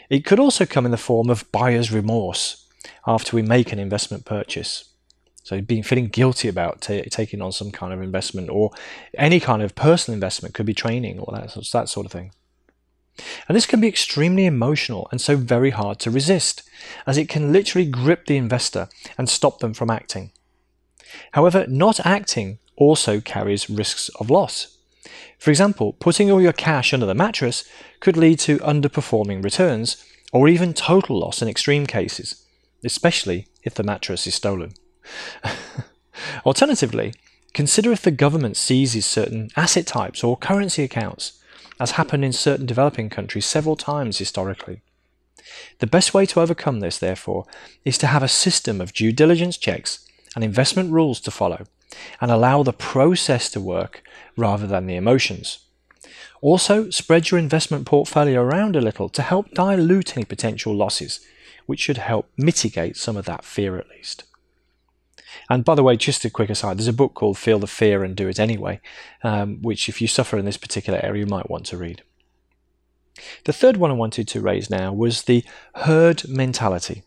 It 0.09 0.25
could 0.25 0.39
also 0.39 0.65
come 0.65 0.85
in 0.85 0.91
the 0.91 0.97
form 0.97 1.29
of 1.29 1.49
buyer's 1.51 1.91
remorse 1.91 2.65
after 3.05 3.35
we 3.35 3.41
make 3.41 3.71
an 3.71 3.79
investment 3.79 4.25
purchase. 4.25 4.85
So, 5.43 5.61
being 5.61 5.83
feeling 5.83 6.07
guilty 6.07 6.49
about 6.49 6.81
t- 6.81 7.01
taking 7.03 7.41
on 7.41 7.53
some 7.53 7.71
kind 7.71 7.93
of 7.93 8.01
investment 8.01 8.49
or 8.49 8.71
any 9.17 9.39
kind 9.39 9.61
of 9.61 9.75
personal 9.75 10.13
investment 10.13 10.53
could 10.53 10.65
be 10.65 10.73
training 10.73 11.19
or 11.19 11.33
that, 11.33 11.53
that 11.71 11.87
sort 11.87 12.05
of 12.05 12.11
thing. 12.11 12.31
And 13.47 13.55
this 13.55 13.65
can 13.65 13.79
be 13.79 13.87
extremely 13.87 14.45
emotional 14.45 15.07
and 15.09 15.21
so 15.21 15.37
very 15.37 15.69
hard 15.71 15.99
to 15.99 16.11
resist, 16.11 16.63
as 17.05 17.17
it 17.17 17.29
can 17.29 17.53
literally 17.53 17.87
grip 17.87 18.25
the 18.25 18.37
investor 18.37 18.89
and 19.17 19.29
stop 19.29 19.59
them 19.59 19.73
from 19.73 19.89
acting. 19.89 20.31
However, 21.31 21.65
not 21.67 22.05
acting 22.05 22.59
also 22.75 23.21
carries 23.21 23.69
risks 23.69 24.09
of 24.19 24.29
loss. 24.29 24.76
For 25.37 25.49
example, 25.49 25.93
putting 25.93 26.31
all 26.31 26.41
your 26.41 26.53
cash 26.53 26.93
under 26.93 27.05
the 27.05 27.13
mattress 27.13 27.63
could 27.99 28.17
lead 28.17 28.39
to 28.39 28.59
underperforming 28.59 29.43
returns 29.43 30.03
or 30.33 30.47
even 30.47 30.73
total 30.73 31.19
loss 31.19 31.41
in 31.41 31.47
extreme 31.47 31.85
cases, 31.85 32.45
especially 32.83 33.47
if 33.63 33.73
the 33.73 33.83
mattress 33.83 34.27
is 34.27 34.35
stolen. 34.35 34.73
Alternatively, 36.45 37.13
consider 37.53 37.91
if 37.91 38.01
the 38.01 38.11
government 38.11 38.57
seizes 38.57 39.05
certain 39.05 39.49
asset 39.55 39.87
types 39.87 40.23
or 40.23 40.37
currency 40.37 40.83
accounts, 40.83 41.41
as 41.79 41.91
happened 41.91 42.25
in 42.25 42.33
certain 42.33 42.65
developing 42.65 43.09
countries 43.09 43.45
several 43.45 43.75
times 43.75 44.17
historically. 44.17 44.81
The 45.79 45.87
best 45.87 46.13
way 46.13 46.25
to 46.27 46.41
overcome 46.41 46.79
this, 46.79 46.97
therefore, 46.97 47.45
is 47.85 47.97
to 47.99 48.07
have 48.07 48.23
a 48.23 48.27
system 48.27 48.81
of 48.81 48.93
due 48.93 49.11
diligence 49.11 49.57
checks 49.57 50.05
and 50.35 50.43
investment 50.43 50.91
rules 50.91 51.21
to 51.21 51.31
follow, 51.31 51.65
and 52.21 52.31
allow 52.31 52.63
the 52.63 52.73
process 52.73 53.49
to 53.51 53.61
work 53.61 54.03
rather 54.35 54.67
than 54.67 54.85
the 54.85 54.95
emotions. 54.95 55.59
Also, 56.41 56.89
spread 56.89 57.31
your 57.31 57.39
investment 57.39 57.85
portfolio 57.85 58.41
around 58.41 58.75
a 58.75 58.81
little 58.81 59.09
to 59.09 59.21
help 59.21 59.51
dilute 59.51 60.15
any 60.15 60.25
potential 60.25 60.75
losses, 60.75 61.25
which 61.65 61.79
should 61.79 61.97
help 61.97 62.29
mitigate 62.37 62.95
some 62.95 63.17
of 63.17 63.25
that 63.25 63.43
fear 63.43 63.77
at 63.77 63.89
least. 63.89 64.23
And 65.49 65.65
by 65.65 65.75
the 65.75 65.83
way, 65.83 65.95
just 65.95 66.25
a 66.25 66.29
quick 66.29 66.49
aside, 66.49 66.77
there's 66.77 66.87
a 66.87 66.93
book 66.93 67.13
called 67.13 67.37
Feel 67.37 67.59
the 67.59 67.67
Fear 67.67 68.03
and 68.03 68.15
Do 68.15 68.27
It 68.27 68.39
Anyway, 68.39 68.81
um, 69.23 69.61
which, 69.61 69.89
if 69.89 70.01
you 70.01 70.07
suffer 70.07 70.37
in 70.37 70.45
this 70.45 70.57
particular 70.57 70.99
area, 71.03 71.21
you 71.21 71.25
might 71.25 71.49
want 71.49 71.65
to 71.67 71.77
read. 71.77 72.03
The 73.45 73.53
third 73.53 73.77
one 73.77 73.89
I 73.89 73.95
wanted 73.95 74.27
to 74.27 74.41
raise 74.41 74.69
now 74.69 74.93
was 74.93 75.23
the 75.23 75.43
herd 75.75 76.27
mentality. 76.27 77.03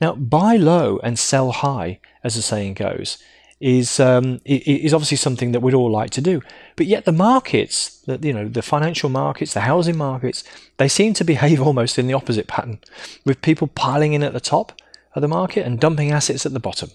Now, 0.00 0.14
buy 0.14 0.56
low 0.56 0.98
and 1.02 1.18
sell 1.18 1.52
high, 1.52 2.00
as 2.24 2.34
the 2.34 2.42
saying 2.42 2.74
goes, 2.74 3.18
is 3.60 3.98
um, 3.98 4.40
is 4.44 4.94
obviously 4.94 5.16
something 5.16 5.52
that 5.52 5.60
we'd 5.60 5.74
all 5.74 5.90
like 5.90 6.10
to 6.10 6.20
do. 6.20 6.42
But 6.76 6.86
yet 6.86 7.04
the 7.04 7.12
markets, 7.12 8.00
the, 8.02 8.18
you 8.22 8.32
know, 8.32 8.48
the 8.48 8.62
financial 8.62 9.08
markets, 9.08 9.54
the 9.54 9.60
housing 9.60 9.96
markets, 9.96 10.44
they 10.76 10.88
seem 10.88 11.14
to 11.14 11.24
behave 11.24 11.60
almost 11.66 11.98
in 11.98 12.06
the 12.06 12.14
opposite 12.14 12.46
pattern, 12.46 12.78
with 13.24 13.42
people 13.42 13.66
piling 13.66 14.12
in 14.12 14.22
at 14.22 14.32
the 14.32 14.40
top 14.40 14.80
of 15.14 15.22
the 15.22 15.28
market 15.28 15.66
and 15.66 15.80
dumping 15.80 16.12
assets 16.12 16.46
at 16.46 16.52
the 16.52 16.60
bottom, 16.60 16.90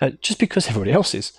uh, 0.00 0.10
just 0.20 0.38
because 0.38 0.68
everybody 0.68 0.92
else 0.92 1.14
is. 1.14 1.32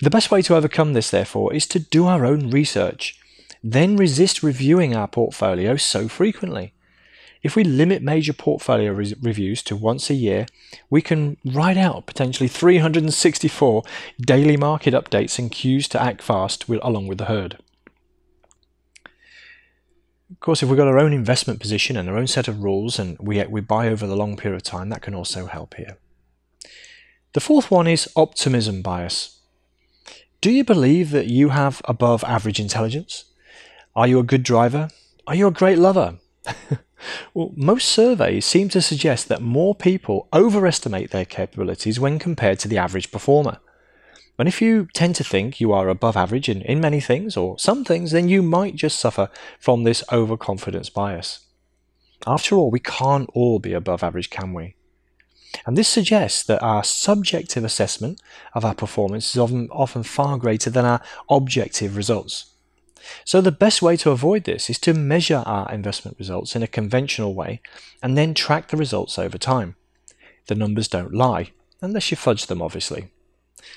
The 0.00 0.10
best 0.10 0.30
way 0.30 0.42
to 0.42 0.54
overcome 0.54 0.92
this, 0.92 1.10
therefore, 1.10 1.54
is 1.54 1.66
to 1.68 1.78
do 1.78 2.06
our 2.06 2.26
own 2.26 2.50
research, 2.50 3.18
then 3.62 3.96
resist 3.96 4.42
reviewing 4.42 4.94
our 4.94 5.08
portfolio 5.08 5.76
so 5.76 6.06
frequently. 6.06 6.74
If 7.46 7.54
we 7.54 7.62
limit 7.62 8.02
major 8.02 8.32
portfolio 8.32 8.90
re- 8.90 9.14
reviews 9.22 9.62
to 9.62 9.76
once 9.76 10.10
a 10.10 10.14
year, 10.14 10.46
we 10.90 11.00
can 11.00 11.36
write 11.44 11.76
out 11.76 12.04
potentially 12.04 12.48
364 12.48 13.84
daily 14.20 14.56
market 14.56 14.94
updates 14.94 15.38
and 15.38 15.48
cues 15.48 15.86
to 15.90 16.02
act 16.02 16.22
fast 16.22 16.68
with, 16.68 16.80
along 16.82 17.06
with 17.06 17.18
the 17.18 17.26
herd. 17.26 17.58
Of 20.28 20.40
course, 20.40 20.60
if 20.60 20.68
we've 20.68 20.76
got 20.76 20.88
our 20.88 20.98
own 20.98 21.12
investment 21.12 21.60
position 21.60 21.96
and 21.96 22.08
our 22.08 22.16
own 22.16 22.26
set 22.26 22.48
of 22.48 22.64
rules 22.64 22.98
and 22.98 23.16
we, 23.20 23.40
we 23.44 23.60
buy 23.60 23.86
over 23.90 24.08
the 24.08 24.16
long 24.16 24.36
period 24.36 24.56
of 24.56 24.64
time, 24.64 24.88
that 24.88 25.02
can 25.02 25.14
also 25.14 25.46
help 25.46 25.74
here. 25.74 25.98
The 27.32 27.40
fourth 27.40 27.70
one 27.70 27.86
is 27.86 28.10
optimism 28.16 28.82
bias. 28.82 29.38
Do 30.40 30.50
you 30.50 30.64
believe 30.64 31.12
that 31.12 31.28
you 31.28 31.50
have 31.50 31.80
above 31.84 32.24
average 32.24 32.58
intelligence? 32.58 33.26
Are 33.94 34.08
you 34.08 34.18
a 34.18 34.24
good 34.24 34.42
driver? 34.42 34.88
Are 35.28 35.36
you 35.36 35.46
a 35.46 35.52
great 35.52 35.78
lover? 35.78 36.18
Well, 37.34 37.52
most 37.56 37.88
surveys 37.88 38.44
seem 38.44 38.68
to 38.70 38.80
suggest 38.80 39.28
that 39.28 39.42
more 39.42 39.74
people 39.74 40.28
overestimate 40.32 41.10
their 41.10 41.24
capabilities 41.24 42.00
when 42.00 42.18
compared 42.18 42.58
to 42.60 42.68
the 42.68 42.78
average 42.78 43.10
performer. 43.10 43.58
And 44.38 44.48
if 44.48 44.60
you 44.60 44.88
tend 44.92 45.14
to 45.16 45.24
think 45.24 45.60
you 45.60 45.72
are 45.72 45.88
above 45.88 46.16
average 46.16 46.48
in, 46.48 46.62
in 46.62 46.80
many 46.80 47.00
things 47.00 47.36
or 47.36 47.58
some 47.58 47.84
things, 47.84 48.10
then 48.10 48.28
you 48.28 48.42
might 48.42 48.76
just 48.76 48.98
suffer 48.98 49.30
from 49.58 49.84
this 49.84 50.04
overconfidence 50.12 50.90
bias. 50.90 51.40
After 52.26 52.56
all, 52.56 52.70
we 52.70 52.80
can't 52.80 53.30
all 53.32 53.58
be 53.58 53.72
above 53.72 54.02
average, 54.02 54.30
can 54.30 54.52
we? 54.52 54.74
And 55.64 55.76
this 55.76 55.88
suggests 55.88 56.42
that 56.44 56.62
our 56.62 56.84
subjective 56.84 57.64
assessment 57.64 58.20
of 58.54 58.64
our 58.64 58.74
performance 58.74 59.30
is 59.30 59.38
often, 59.38 59.68
often 59.70 60.02
far 60.02 60.36
greater 60.36 60.68
than 60.68 60.84
our 60.84 61.00
objective 61.30 61.96
results. 61.96 62.52
So 63.24 63.40
the 63.40 63.52
best 63.52 63.82
way 63.82 63.96
to 63.98 64.10
avoid 64.10 64.44
this 64.44 64.70
is 64.70 64.78
to 64.80 64.94
measure 64.94 65.42
our 65.46 65.70
investment 65.72 66.18
results 66.18 66.56
in 66.56 66.62
a 66.62 66.68
conventional 66.68 67.34
way 67.34 67.60
and 68.02 68.16
then 68.16 68.34
track 68.34 68.68
the 68.68 68.76
results 68.76 69.18
over 69.18 69.38
time. 69.38 69.76
The 70.46 70.54
numbers 70.54 70.88
don't 70.88 71.14
lie, 71.14 71.52
unless 71.80 72.10
you 72.10 72.16
fudge 72.16 72.46
them, 72.46 72.62
obviously. 72.62 73.10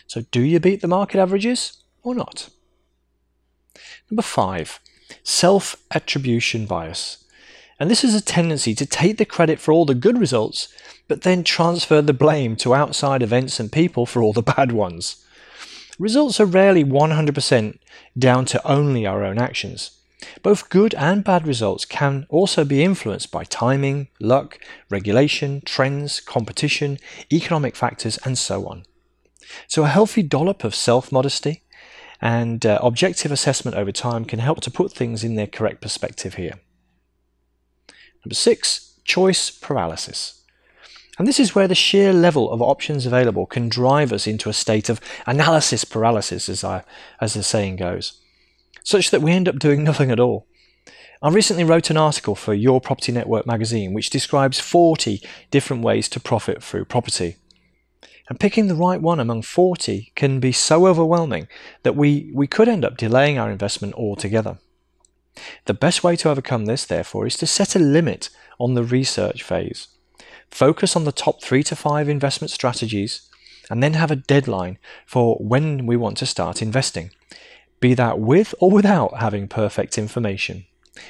So 0.07 0.21
do 0.31 0.41
you 0.41 0.59
beat 0.59 0.81
the 0.81 0.87
market 0.87 1.19
averages 1.19 1.83
or 2.03 2.15
not? 2.15 2.49
Number 4.09 4.21
five, 4.21 4.79
self 5.23 5.75
attribution 5.91 6.65
bias. 6.65 7.23
And 7.79 7.89
this 7.89 8.03
is 8.03 8.13
a 8.13 8.21
tendency 8.21 8.75
to 8.75 8.85
take 8.85 9.17
the 9.17 9.25
credit 9.25 9.59
for 9.59 9.71
all 9.71 9.85
the 9.85 9.95
good 9.95 10.17
results, 10.17 10.67
but 11.07 11.21
then 11.21 11.43
transfer 11.43 12.01
the 12.01 12.13
blame 12.13 12.55
to 12.57 12.75
outside 12.75 13.23
events 13.23 13.59
and 13.59 13.71
people 13.71 14.05
for 14.05 14.21
all 14.21 14.33
the 14.33 14.41
bad 14.57 14.71
ones. 14.71 15.25
Results 15.99 16.39
are 16.39 16.45
rarely 16.45 16.85
100% 16.85 17.77
down 18.17 18.45
to 18.45 18.65
only 18.67 19.05
our 19.05 19.23
own 19.23 19.37
actions. 19.37 19.91
Both 20.41 20.69
good 20.69 20.95
and 20.95 21.23
bad 21.23 21.45
results 21.45 21.83
can 21.83 22.25
also 22.29 22.63
be 22.63 22.83
influenced 22.83 23.31
by 23.31 23.43
timing, 23.43 24.07
luck, 24.19 24.59
regulation, 24.89 25.61
trends, 25.65 26.21
competition, 26.21 26.97
economic 27.31 27.75
factors, 27.75 28.17
and 28.25 28.37
so 28.37 28.65
on. 28.67 28.83
So, 29.67 29.83
a 29.83 29.87
healthy 29.87 30.23
dollop 30.23 30.63
of 30.63 30.75
self 30.75 31.11
modesty 31.11 31.63
and 32.21 32.65
uh, 32.65 32.79
objective 32.81 33.31
assessment 33.31 33.75
over 33.75 33.91
time 33.91 34.25
can 34.25 34.39
help 34.39 34.61
to 34.61 34.71
put 34.71 34.93
things 34.93 35.23
in 35.23 35.35
their 35.35 35.47
correct 35.47 35.81
perspective 35.81 36.35
here. 36.35 36.59
Number 38.25 38.35
six, 38.35 38.99
choice 39.05 39.49
paralysis. 39.49 40.38
And 41.19 41.27
this 41.27 41.39
is 41.39 41.53
where 41.53 41.67
the 41.67 41.75
sheer 41.75 42.13
level 42.13 42.49
of 42.49 42.61
options 42.61 43.05
available 43.05 43.45
can 43.45 43.67
drive 43.67 44.13
us 44.13 44.25
into 44.25 44.47
a 44.47 44.53
state 44.53 44.87
of 44.87 45.01
analysis 45.27 45.83
paralysis, 45.83 46.47
as, 46.47 46.63
I, 46.63 46.85
as 47.19 47.33
the 47.33 47.43
saying 47.43 47.75
goes, 47.75 48.21
such 48.85 49.11
that 49.11 49.21
we 49.21 49.33
end 49.33 49.49
up 49.49 49.59
doing 49.59 49.83
nothing 49.83 50.11
at 50.11 50.19
all. 50.21 50.47
I 51.21 51.29
recently 51.29 51.65
wrote 51.65 51.89
an 51.89 51.97
article 51.97 52.35
for 52.35 52.53
Your 52.53 52.79
Property 52.79 53.11
Network 53.11 53.45
magazine 53.45 53.93
which 53.93 54.09
describes 54.09 54.61
40 54.61 55.21
different 55.51 55.83
ways 55.83 56.07
to 56.09 56.21
profit 56.21 56.63
through 56.63 56.85
property. 56.85 57.35
And 58.29 58.39
picking 58.39 58.67
the 58.67 58.75
right 58.75 59.01
one 59.01 59.19
among 59.19 59.41
40 59.41 60.13
can 60.15 60.39
be 60.39 60.53
so 60.53 60.87
overwhelming 60.87 61.49
that 61.83 61.97
we, 61.97 62.31
we 62.33 62.47
could 62.47 62.69
end 62.69 62.85
up 62.85 62.95
delaying 62.95 63.37
our 63.37 63.51
investment 63.51 63.93
altogether. 63.95 64.59
The 65.65 65.73
best 65.73 66.01
way 66.01 66.15
to 66.15 66.29
overcome 66.29 66.65
this, 66.65 66.85
therefore, 66.85 67.27
is 67.27 67.35
to 67.37 67.45
set 67.45 67.75
a 67.75 67.79
limit 67.79 68.29
on 68.57 68.75
the 68.75 68.83
research 68.83 69.43
phase. 69.43 69.89
Focus 70.51 70.95
on 70.95 71.03
the 71.03 71.11
top 71.11 71.41
three 71.41 71.63
to 71.63 71.75
five 71.75 72.09
investment 72.09 72.51
strategies 72.51 73.29
and 73.69 73.83
then 73.83 73.93
have 73.93 74.11
a 74.11 74.15
deadline 74.15 74.77
for 75.05 75.35
when 75.35 75.85
we 75.85 75.95
want 75.95 76.17
to 76.17 76.25
start 76.25 76.61
investing, 76.61 77.11
be 77.79 77.93
that 77.93 78.19
with 78.19 78.55
or 78.59 78.71
without 78.71 79.19
having 79.19 79.47
perfect 79.47 79.97
information, 79.97 80.65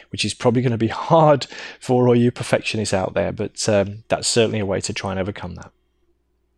which 0.09 0.25
is 0.25 0.33
probably 0.33 0.61
going 0.61 0.71
to 0.71 0.77
be 0.77 0.87
hard 1.09 1.47
for 1.79 2.07
all 2.07 2.15
you 2.15 2.31
perfectionists 2.31 2.93
out 2.93 3.13
there, 3.13 3.31
but 3.31 3.67
um, 3.69 4.03
that's 4.09 4.27
certainly 4.27 4.59
a 4.59 4.65
way 4.65 4.81
to 4.81 4.93
try 4.93 5.11
and 5.11 5.19
overcome 5.19 5.55
that. 5.55 5.71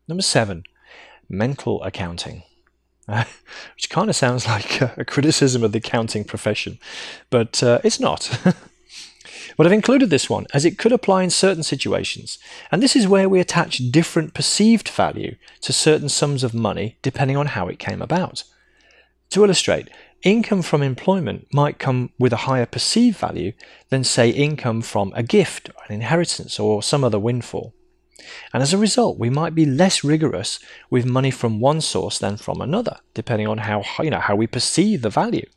Number 0.07 0.23
seven, 0.23 0.63
mental 1.29 1.81
accounting. 1.83 2.43
which 3.75 3.89
kind 3.89 4.09
of 4.09 4.15
sounds 4.15 4.47
like 4.47 4.79
a, 4.79 4.93
a, 4.97 5.05
criticism 5.05 5.63
of 5.63 5.71
the 5.71 5.79
accounting 5.79 6.23
profession, 6.23 6.79
but 7.29 7.61
uh, 7.61 7.79
it's 7.83 8.00
not. 8.00 8.39
But 9.58 9.65
I've 9.65 9.74
included 9.74 10.10
this 10.10 10.29
one 10.29 10.46
as 10.53 10.65
it 10.65 10.77
could 10.77 10.91
apply 10.91 11.24
in 11.24 11.29
certain 11.29 11.63
situations, 11.63 12.39
and 12.72 12.81
this 12.81 12.96
is 12.96 13.08
where 13.08 13.29
we 13.29 13.39
attach 13.39 13.91
different 13.91 14.34
perceived 14.34 14.89
value 14.89 15.36
to 15.62 15.74
certain 15.74 16.10
sums 16.10 16.43
of 16.43 16.53
money 16.53 16.98
depending 17.01 17.38
on 17.38 17.48
how 17.48 17.67
it 17.67 17.79
came 17.79 18.01
about. 18.01 18.43
To 19.31 19.43
illustrate, 19.43 19.89
income 20.24 20.62
from 20.62 20.84
employment 20.84 21.48
might 21.53 21.79
come 21.79 22.12
with 22.20 22.34
a 22.34 22.43
higher 22.48 22.65
perceived 22.65 23.17
value 23.17 23.53
than, 23.89 24.03
say, 24.03 24.29
income 24.29 24.81
from 24.81 25.13
a 25.15 25.24
gift, 25.24 25.70
an 25.88 25.96
inheritance, 25.96 26.60
or 26.60 26.84
some 26.84 27.03
other 27.03 27.20
windfall. 27.20 27.74
And 28.53 28.62
as 28.62 28.74
a 28.74 28.77
result, 28.77 29.17
we 29.17 29.29
might 29.29 29.55
be 29.55 29.65
less 29.65 30.03
rigorous 30.03 30.60
with 30.89 31.05
money 31.05 31.31
from 31.31 31.60
one 31.60 31.81
source 31.81 32.20
than 32.20 32.38
from 32.38 32.62
another, 32.62 32.98
depending 33.13 33.48
on 33.48 33.60
how, 33.60 33.84
you 34.00 34.10
know, 34.10 34.20
how 34.20 34.36
we 34.36 34.48
perceive 34.48 35.01
the 35.01 35.10
value. 35.10 35.48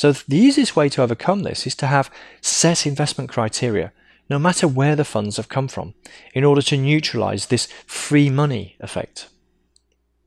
So 0.00 0.12
the 0.12 0.38
easiest 0.38 0.76
way 0.76 0.88
to 0.88 1.02
overcome 1.02 1.42
this 1.42 1.66
is 1.66 1.74
to 1.74 1.86
have 1.86 2.10
set 2.40 2.86
investment 2.86 3.28
criteria, 3.28 3.92
no 4.30 4.38
matter 4.38 4.66
where 4.66 4.96
the 4.96 5.04
funds 5.04 5.36
have 5.36 5.50
come 5.50 5.68
from, 5.68 5.92
in 6.32 6.42
order 6.42 6.62
to 6.62 6.78
neutralize 6.78 7.48
this 7.48 7.68
free 7.84 8.30
money 8.30 8.76
effect. 8.80 9.28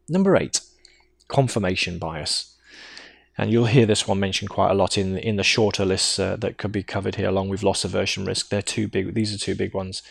Number 0.07 0.37
eight, 0.37 0.61
confirmation 1.27 1.97
bias. 1.97 2.55
And 3.35 3.51
you'll 3.51 3.65
hear 3.65 3.87
this 3.87 4.07
one 4.07 4.19
mentioned 4.19 4.51
quite 4.51 4.69
a 4.69 4.75
lot 4.75 4.95
in 4.95 5.17
in 5.17 5.37
the 5.37 5.43
shorter 5.43 5.85
lists 5.85 6.19
uh, 6.19 6.35
that 6.35 6.59
could 6.59 6.71
be 6.71 6.83
covered 6.83 7.15
here, 7.15 7.29
along 7.29 7.49
with 7.49 7.63
loss 7.63 7.83
aversion 7.83 8.25
risk. 8.25 8.49
They're 8.49 8.61
two 8.61 8.87
big; 8.87 9.15
these 9.15 9.33
are 9.33 9.39
two 9.39 9.55
big 9.55 9.73
ones. 9.73 10.03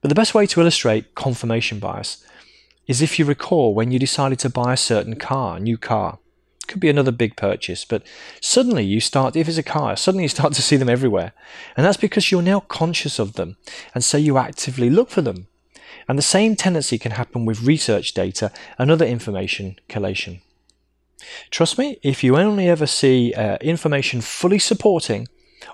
But 0.00 0.08
the 0.08 0.20
best 0.20 0.34
way 0.34 0.46
to 0.46 0.60
illustrate 0.60 1.14
confirmation 1.14 1.78
bias 1.78 2.24
is 2.88 3.00
if 3.00 3.20
you 3.20 3.24
recall 3.24 3.72
when 3.72 3.92
you 3.92 4.00
decided 4.00 4.40
to 4.40 4.50
buy 4.50 4.72
a 4.72 4.86
certain 4.90 5.14
car, 5.14 5.58
a 5.58 5.60
new 5.60 5.78
car. 5.78 6.18
Could 6.70 6.78
be 6.78 6.88
another 6.88 7.10
big 7.10 7.34
purchase, 7.34 7.84
but 7.84 8.04
suddenly 8.40 8.84
you 8.84 9.00
start, 9.00 9.34
if 9.34 9.48
it's 9.48 9.58
a 9.58 9.62
car, 9.64 9.96
suddenly 9.96 10.22
you 10.22 10.28
start 10.28 10.52
to 10.52 10.62
see 10.62 10.76
them 10.76 10.88
everywhere. 10.88 11.32
And 11.76 11.84
that's 11.84 11.96
because 11.96 12.30
you're 12.30 12.42
now 12.42 12.60
conscious 12.60 13.18
of 13.18 13.32
them, 13.32 13.56
and 13.92 14.04
so 14.04 14.16
you 14.16 14.38
actively 14.38 14.88
look 14.88 15.10
for 15.10 15.20
them. 15.20 15.48
And 16.06 16.16
the 16.16 16.22
same 16.22 16.54
tendency 16.54 16.96
can 16.96 17.10
happen 17.10 17.44
with 17.44 17.62
research 17.62 18.14
data 18.14 18.52
and 18.78 18.88
other 18.88 19.04
information 19.04 19.80
collation. 19.88 20.42
Trust 21.50 21.76
me, 21.76 21.98
if 22.04 22.22
you 22.22 22.36
only 22.36 22.68
ever 22.68 22.86
see 22.86 23.34
uh, 23.34 23.56
information 23.60 24.20
fully 24.20 24.60
supporting 24.60 25.26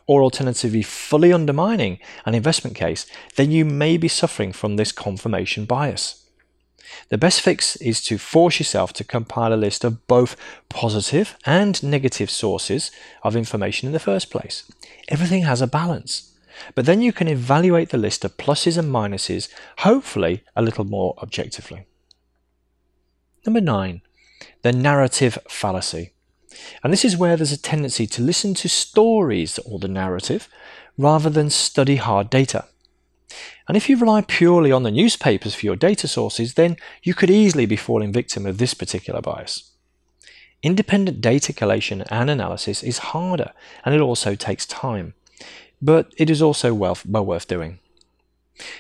or 0.07 0.23
alternatively 0.23 0.83
fully 0.83 1.31
undermining 1.31 1.99
an 2.25 2.35
investment 2.35 2.75
case, 2.75 3.05
then 3.35 3.50
you 3.50 3.67
may 3.67 3.99
be 3.99 4.09
suffering 4.09 4.50
from 4.50 4.76
this 4.76 4.93
confirmation 4.93 5.67
bias. 5.67 6.25
The 7.09 7.19
best 7.19 7.41
fix 7.41 7.76
is 7.76 8.03
to 8.05 8.19
force 8.19 8.59
yourself 8.59 8.93
to 8.95 9.05
compile 9.05 9.53
a 9.53 9.57
list 9.57 9.85
of 9.85 10.07
both 10.07 10.37
positive 10.69 11.37
and 11.45 11.83
negative 11.83 12.31
sources 12.31 12.91
of 13.23 13.37
information 13.37 13.87
in 13.87 13.93
the 13.93 13.99
first 13.99 14.31
place. 14.31 14.71
Everything 15.09 15.43
has 15.43 15.62
a 15.62 15.67
balance. 15.67 16.33
But 16.75 16.87
then 16.87 17.03
you 17.03 17.12
can 17.12 17.29
evaluate 17.29 17.91
the 17.91 17.99
list 17.99 18.25
of 18.25 18.37
pluses 18.37 18.79
and 18.79 18.91
minuses, 18.91 19.49
hopefully 19.79 20.43
a 20.55 20.62
little 20.62 20.85
more 20.85 21.15
objectively. 21.23 21.87
Number 23.45 23.61
nine, 23.61 24.03
the 24.62 24.73
narrative 24.73 25.38
fallacy. 25.49 26.12
And 26.83 26.93
this 26.93 27.05
is 27.05 27.17
where 27.17 27.37
there's 27.37 27.53
a 27.53 27.61
tendency 27.61 28.07
to 28.09 28.23
listen 28.23 28.55
to 28.55 28.69
stories 28.69 29.59
or 29.61 29.79
the 29.79 29.88
narrative 29.88 30.49
rather 30.97 31.31
than 31.31 31.50
study 31.50 31.97
hard 31.97 32.31
data. 32.31 32.65
And 33.69 33.77
if 33.77 33.89
you 33.89 33.97
rely 33.97 34.23
purely 34.23 34.71
on 34.71 34.85
the 34.85 34.91
newspapers 34.91 35.55
for 35.55 35.67
your 35.67 35.77
data 35.77 36.07
sources, 36.07 36.55
then 36.55 36.77
you 37.03 37.15
could 37.15 37.31
easily 37.31 37.67
be 37.67 37.77
falling 37.77 38.13
victim 38.13 38.47
of 38.47 38.59
this 38.59 38.75
particular 38.75 39.21
bias. 39.21 39.71
Independent 40.63 41.21
data 41.21 41.53
collation 41.53 42.03
and 42.11 42.31
analysis 42.31 42.83
is 42.83 42.99
harder 42.99 43.53
and 43.85 43.95
it 43.95 44.01
also 44.01 44.35
takes 44.35 44.67
time, 44.67 45.15
but 45.83 46.13
it 46.17 46.31
is 46.31 46.41
also 46.41 46.73
well, 46.73 46.97
well 47.07 47.27
worth 47.27 47.49
doing. 47.49 47.79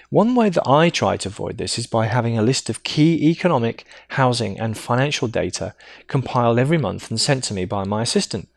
One 0.08 0.34
way 0.34 0.48
that 0.48 0.66
I 0.66 0.88
try 0.88 1.16
to 1.18 1.28
avoid 1.28 1.58
this 1.58 1.78
is 1.78 1.86
by 1.86 2.06
having 2.06 2.38
a 2.38 2.42
list 2.42 2.70
of 2.70 2.82
key 2.82 3.28
economic, 3.28 3.84
housing, 4.10 4.58
and 4.58 4.78
financial 4.78 5.28
data 5.28 5.74
compiled 6.06 6.58
every 6.58 6.78
month 6.78 7.10
and 7.10 7.20
sent 7.20 7.44
to 7.44 7.54
me 7.54 7.66
by 7.66 7.84
my 7.84 8.02
assistant. 8.02 8.48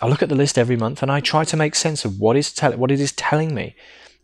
I 0.00 0.06
look 0.06 0.22
at 0.22 0.28
the 0.28 0.34
list 0.34 0.58
every 0.58 0.76
month 0.76 1.02
and 1.02 1.10
I 1.10 1.20
try 1.20 1.44
to 1.44 1.56
make 1.56 1.74
sense 1.74 2.04
of 2.04 2.20
what, 2.20 2.36
is 2.36 2.56
what 2.60 2.90
it 2.90 3.00
is 3.00 3.12
telling 3.12 3.54
me 3.54 3.74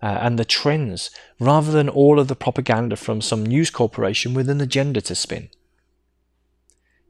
uh, 0.03 0.19
and 0.21 0.39
the 0.39 0.45
trends, 0.45 1.11
rather 1.39 1.71
than 1.71 1.89
all 1.89 2.19
of 2.19 2.29
the 2.29 2.35
propaganda 2.35 2.97
from 2.97 3.21
some 3.21 3.47
news 3.47 3.71
corporation 3.71 4.35
with 4.35 4.51
an 4.51 4.61
agenda 4.61 5.01
to 5.01 5.15
spin. 5.15 5.49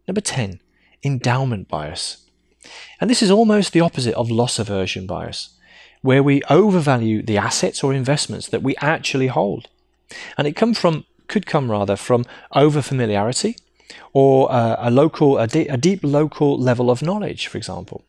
Number 0.07 0.21
10, 0.21 0.61
endowment 1.03 1.69
bias. 1.69 2.29
And 3.01 3.09
this 3.09 3.23
is 3.23 3.31
almost 3.31 3.73
the 3.73 3.81
opposite 3.81 4.15
of 4.15 4.31
loss 4.31 4.59
aversion 4.59 5.07
bias 5.07 5.57
where 6.03 6.23
we 6.23 6.43
overvalue 6.51 7.23
the 7.23 7.39
assets 7.39 7.83
or 7.83 7.95
investments 7.95 8.49
that 8.49 8.63
we 8.63 8.77
actually 8.77 9.29
hold. 9.29 9.69
And 10.37 10.47
it 10.47 10.57
come 10.57 10.75
from, 10.75 11.05
could 11.29 11.47
come 11.47 11.71
rather 11.71 11.97
from 11.97 12.27
over 12.55 12.83
familiarity 12.83 13.57
or 14.13 14.51
uh, 14.53 14.77
a 14.79 14.91
local, 14.91 15.39
a, 15.39 15.47
de- 15.47 15.69
a 15.69 15.77
deep 15.77 16.01
local 16.03 16.59
level 16.59 16.91
of 16.91 17.03
knowledge, 17.03 17.47
for 17.47 17.57
example. 17.57 18.05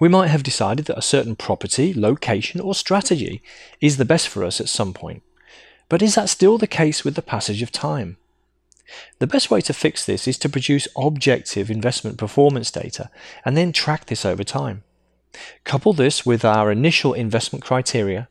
We 0.00 0.08
might 0.08 0.28
have 0.28 0.42
decided 0.42 0.86
that 0.86 0.98
a 0.98 1.02
certain 1.02 1.36
property, 1.36 1.94
location, 1.94 2.60
or 2.60 2.74
strategy 2.74 3.42
is 3.80 3.96
the 3.96 4.04
best 4.04 4.28
for 4.28 4.44
us 4.44 4.60
at 4.60 4.68
some 4.68 4.92
point. 4.92 5.22
But 5.88 6.02
is 6.02 6.14
that 6.14 6.28
still 6.28 6.58
the 6.58 6.66
case 6.66 7.04
with 7.04 7.14
the 7.14 7.22
passage 7.22 7.62
of 7.62 7.70
time? 7.70 8.16
The 9.18 9.26
best 9.26 9.50
way 9.50 9.60
to 9.62 9.72
fix 9.72 10.04
this 10.04 10.28
is 10.28 10.38
to 10.38 10.48
produce 10.48 10.88
objective 10.96 11.70
investment 11.70 12.18
performance 12.18 12.70
data 12.70 13.10
and 13.44 13.56
then 13.56 13.72
track 13.72 14.06
this 14.06 14.24
over 14.24 14.44
time. 14.44 14.82
Couple 15.64 15.92
this 15.92 16.24
with 16.24 16.44
our 16.44 16.70
initial 16.70 17.12
investment 17.12 17.64
criteria, 17.64 18.28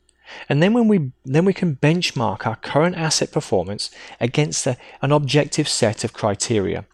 and 0.48 0.62
then 0.62 0.72
when 0.72 0.88
we 0.88 1.10
then 1.24 1.44
we 1.44 1.52
can 1.52 1.76
benchmark 1.76 2.46
our 2.46 2.56
current 2.56 2.96
asset 2.96 3.30
performance 3.30 3.90
against 4.20 4.66
a, 4.66 4.78
an 5.02 5.12
objective 5.12 5.68
set 5.68 6.02
of 6.02 6.14
criteria 6.14 6.86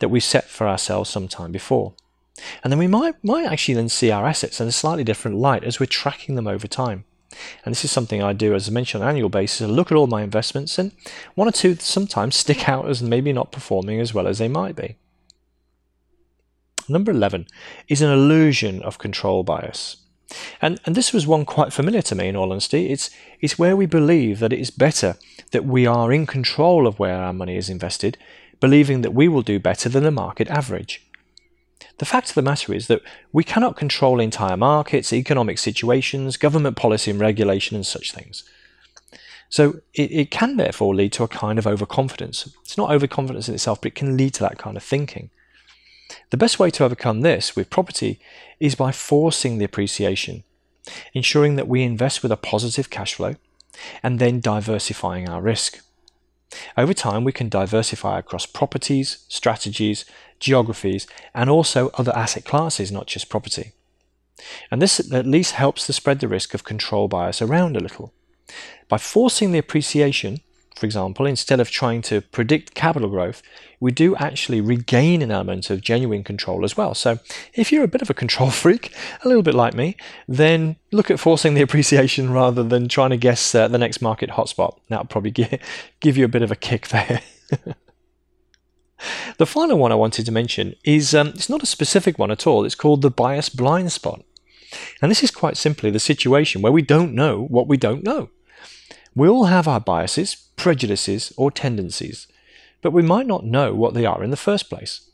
that 0.00 0.10
we 0.10 0.20
set 0.20 0.44
for 0.44 0.68
ourselves 0.68 1.08
some 1.08 1.28
time 1.28 1.50
before. 1.50 1.94
And 2.62 2.72
then 2.72 2.78
we 2.78 2.86
might 2.86 3.22
might 3.22 3.46
actually 3.46 3.74
then 3.74 3.88
see 3.88 4.10
our 4.10 4.26
assets 4.26 4.60
in 4.60 4.66
a 4.66 4.72
slightly 4.72 5.04
different 5.04 5.36
light 5.36 5.64
as 5.64 5.78
we're 5.78 5.86
tracking 5.86 6.34
them 6.34 6.46
over 6.46 6.66
time. 6.66 7.04
And 7.64 7.72
this 7.72 7.84
is 7.84 7.90
something 7.90 8.22
I 8.22 8.32
do, 8.32 8.54
as 8.54 8.68
I 8.68 8.72
mentioned, 8.72 9.02
on 9.02 9.08
an 9.08 9.16
annual 9.16 9.28
basis. 9.28 9.62
I 9.62 9.66
look 9.66 9.90
at 9.90 9.96
all 9.96 10.06
my 10.06 10.22
investments, 10.22 10.78
and 10.78 10.92
one 11.34 11.48
or 11.48 11.52
two 11.52 11.74
sometimes 11.76 12.36
stick 12.36 12.68
out 12.68 12.88
as 12.88 13.02
maybe 13.02 13.32
not 13.32 13.52
performing 13.52 14.00
as 14.00 14.14
well 14.14 14.26
as 14.26 14.38
they 14.38 14.48
might 14.48 14.76
be. 14.76 14.96
Number 16.88 17.12
11 17.12 17.46
is 17.88 18.02
an 18.02 18.10
illusion 18.10 18.82
of 18.82 18.98
control 18.98 19.42
bias. 19.42 19.96
And, 20.60 20.80
and 20.84 20.94
this 20.94 21.12
was 21.12 21.26
one 21.26 21.44
quite 21.44 21.72
familiar 21.72 22.02
to 22.02 22.14
me, 22.14 22.28
in 22.28 22.36
all 22.36 22.50
honesty. 22.50 22.90
It's, 22.90 23.10
it's 23.40 23.58
where 23.58 23.76
we 23.76 23.86
believe 23.86 24.38
that 24.40 24.52
it 24.52 24.60
is 24.60 24.70
better 24.70 25.16
that 25.52 25.64
we 25.64 25.86
are 25.86 26.12
in 26.12 26.26
control 26.26 26.86
of 26.86 26.98
where 26.98 27.16
our 27.16 27.32
money 27.32 27.56
is 27.56 27.70
invested, 27.70 28.18
believing 28.60 29.02
that 29.02 29.14
we 29.14 29.28
will 29.28 29.42
do 29.42 29.58
better 29.58 29.88
than 29.88 30.02
the 30.02 30.10
market 30.10 30.48
average. 30.48 31.06
The 31.98 32.04
fact 32.04 32.30
of 32.30 32.34
the 32.34 32.42
matter 32.42 32.74
is 32.74 32.88
that 32.88 33.02
we 33.32 33.44
cannot 33.44 33.76
control 33.76 34.20
entire 34.20 34.56
markets, 34.56 35.12
economic 35.12 35.58
situations, 35.58 36.36
government 36.36 36.76
policy 36.76 37.10
and 37.10 37.20
regulation, 37.20 37.76
and 37.76 37.86
such 37.86 38.12
things. 38.12 38.42
So 39.48 39.80
it, 39.94 40.10
it 40.10 40.30
can 40.30 40.56
therefore 40.56 40.94
lead 40.94 41.12
to 41.12 41.22
a 41.22 41.28
kind 41.28 41.58
of 41.58 41.66
overconfidence. 41.66 42.52
It's 42.62 42.76
not 42.76 42.90
overconfidence 42.90 43.48
in 43.48 43.54
itself, 43.54 43.80
but 43.80 43.88
it 43.92 43.94
can 43.94 44.16
lead 44.16 44.34
to 44.34 44.40
that 44.40 44.58
kind 44.58 44.76
of 44.76 44.82
thinking. 44.82 45.30
The 46.30 46.36
best 46.36 46.58
way 46.58 46.70
to 46.70 46.84
overcome 46.84 47.20
this 47.20 47.54
with 47.54 47.70
property 47.70 48.18
is 48.58 48.74
by 48.74 48.90
forcing 48.90 49.58
the 49.58 49.64
appreciation, 49.64 50.42
ensuring 51.12 51.54
that 51.56 51.68
we 51.68 51.82
invest 51.82 52.22
with 52.22 52.32
a 52.32 52.36
positive 52.36 52.90
cash 52.90 53.14
flow, 53.14 53.36
and 54.02 54.18
then 54.18 54.40
diversifying 54.40 55.28
our 55.28 55.40
risk. 55.40 55.80
Over 56.76 56.94
time, 56.94 57.24
we 57.24 57.32
can 57.32 57.48
diversify 57.48 58.18
across 58.18 58.46
properties, 58.46 59.24
strategies, 59.28 60.04
geographies, 60.44 61.06
and 61.34 61.50
also 61.50 61.90
other 61.94 62.16
asset 62.16 62.44
classes, 62.44 62.92
not 62.92 63.06
just 63.06 63.28
property. 63.28 63.72
And 64.70 64.80
this 64.80 65.00
at 65.12 65.26
least 65.26 65.52
helps 65.52 65.86
to 65.86 65.92
spread 65.92 66.20
the 66.20 66.28
risk 66.28 66.54
of 66.54 66.64
control 66.64 67.08
bias 67.08 67.40
around 67.40 67.76
a 67.76 67.80
little. 67.80 68.12
By 68.88 68.98
forcing 68.98 69.52
the 69.52 69.58
appreciation, 69.58 70.40
for 70.76 70.86
example, 70.86 71.24
instead 71.24 71.60
of 71.60 71.70
trying 71.70 72.02
to 72.02 72.20
predict 72.20 72.74
capital 72.74 73.08
growth, 73.08 73.42
we 73.80 73.92
do 73.92 74.16
actually 74.16 74.60
regain 74.60 75.22
an 75.22 75.30
element 75.30 75.70
of 75.70 75.80
genuine 75.80 76.24
control 76.24 76.64
as 76.64 76.76
well. 76.76 76.94
So, 76.94 77.18
if 77.54 77.70
you're 77.70 77.84
a 77.84 77.88
bit 77.88 78.02
of 78.02 78.10
a 78.10 78.14
control 78.14 78.50
freak, 78.62 78.92
a 79.24 79.28
little 79.28 79.42
bit 79.42 79.54
like 79.54 79.74
me, 79.74 79.96
then 80.28 80.76
look 80.92 81.10
at 81.10 81.20
forcing 81.20 81.54
the 81.54 81.62
appreciation 81.66 82.32
rather 82.32 82.62
than 82.62 82.88
trying 82.88 83.10
to 83.10 83.16
guess 83.16 83.54
uh, 83.54 83.68
the 83.68 83.78
next 83.78 84.02
market 84.02 84.30
hotspot. 84.30 84.78
That'll 84.88 85.06
probably 85.06 85.30
give, 85.30 85.60
give 86.00 86.16
you 86.16 86.24
a 86.24 86.34
bit 86.36 86.42
of 86.42 86.50
a 86.50 86.56
kick 86.56 86.88
there. 86.88 87.22
The 89.38 89.46
final 89.46 89.78
one 89.78 89.92
I 89.92 89.96
wanted 89.96 90.26
to 90.26 90.32
mention 90.32 90.74
is 90.84 91.14
um, 91.14 91.28
it's 91.28 91.48
not 91.48 91.62
a 91.62 91.66
specific 91.66 92.18
one 92.18 92.30
at 92.30 92.46
all. 92.46 92.64
It's 92.64 92.74
called 92.74 93.02
the 93.02 93.10
bias 93.10 93.48
blind 93.48 93.92
spot. 93.92 94.22
And 95.00 95.10
this 95.10 95.22
is 95.22 95.30
quite 95.30 95.56
simply 95.56 95.90
the 95.90 96.00
situation 96.00 96.62
where 96.62 96.72
we 96.72 96.82
don't 96.82 97.14
know 97.14 97.44
what 97.44 97.68
we 97.68 97.76
don't 97.76 98.04
know. 98.04 98.30
We 99.14 99.28
all 99.28 99.44
have 99.44 99.68
our 99.68 99.80
biases, 99.80 100.34
prejudices, 100.56 101.32
or 101.36 101.50
tendencies, 101.50 102.26
but 102.82 102.92
we 102.92 103.02
might 103.02 103.26
not 103.26 103.44
know 103.44 103.74
what 103.74 103.94
they 103.94 104.04
are 104.04 104.24
in 104.24 104.30
the 104.30 104.36
first 104.36 104.68
place. 104.68 105.08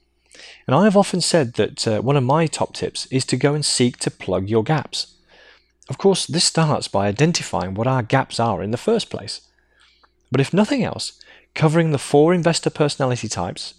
And 0.66 0.74
I 0.74 0.84
have 0.84 0.96
often 0.96 1.20
said 1.20 1.54
that 1.54 1.86
uh, 1.86 2.00
one 2.00 2.16
of 2.16 2.24
my 2.24 2.46
top 2.46 2.74
tips 2.74 3.06
is 3.06 3.24
to 3.26 3.36
go 3.36 3.54
and 3.54 3.64
seek 3.64 3.98
to 3.98 4.10
plug 4.10 4.48
your 4.48 4.62
gaps. 4.62 5.14
Of 5.88 5.98
course, 5.98 6.26
this 6.26 6.44
starts 6.44 6.88
by 6.88 7.08
identifying 7.08 7.74
what 7.74 7.86
our 7.86 8.02
gaps 8.02 8.38
are 8.38 8.62
in 8.62 8.70
the 8.70 8.76
first 8.76 9.10
place. 9.10 9.42
But 10.30 10.40
if 10.40 10.54
nothing 10.54 10.84
else, 10.84 11.20
covering 11.54 11.90
the 11.90 11.98
four 11.98 12.32
investor 12.32 12.70
personality 12.70 13.28
types 13.28 13.74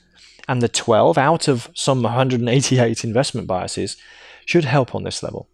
and 0.52 0.62
the 0.62 0.68
12 0.68 1.18
out 1.18 1.48
of 1.48 1.70
some 1.74 2.04
188 2.04 3.06
investment 3.06 3.48
biases 3.48 3.96
should 4.46 4.66
help 4.66 4.94
on 4.94 5.04
this 5.04 5.24
level. 5.24 5.48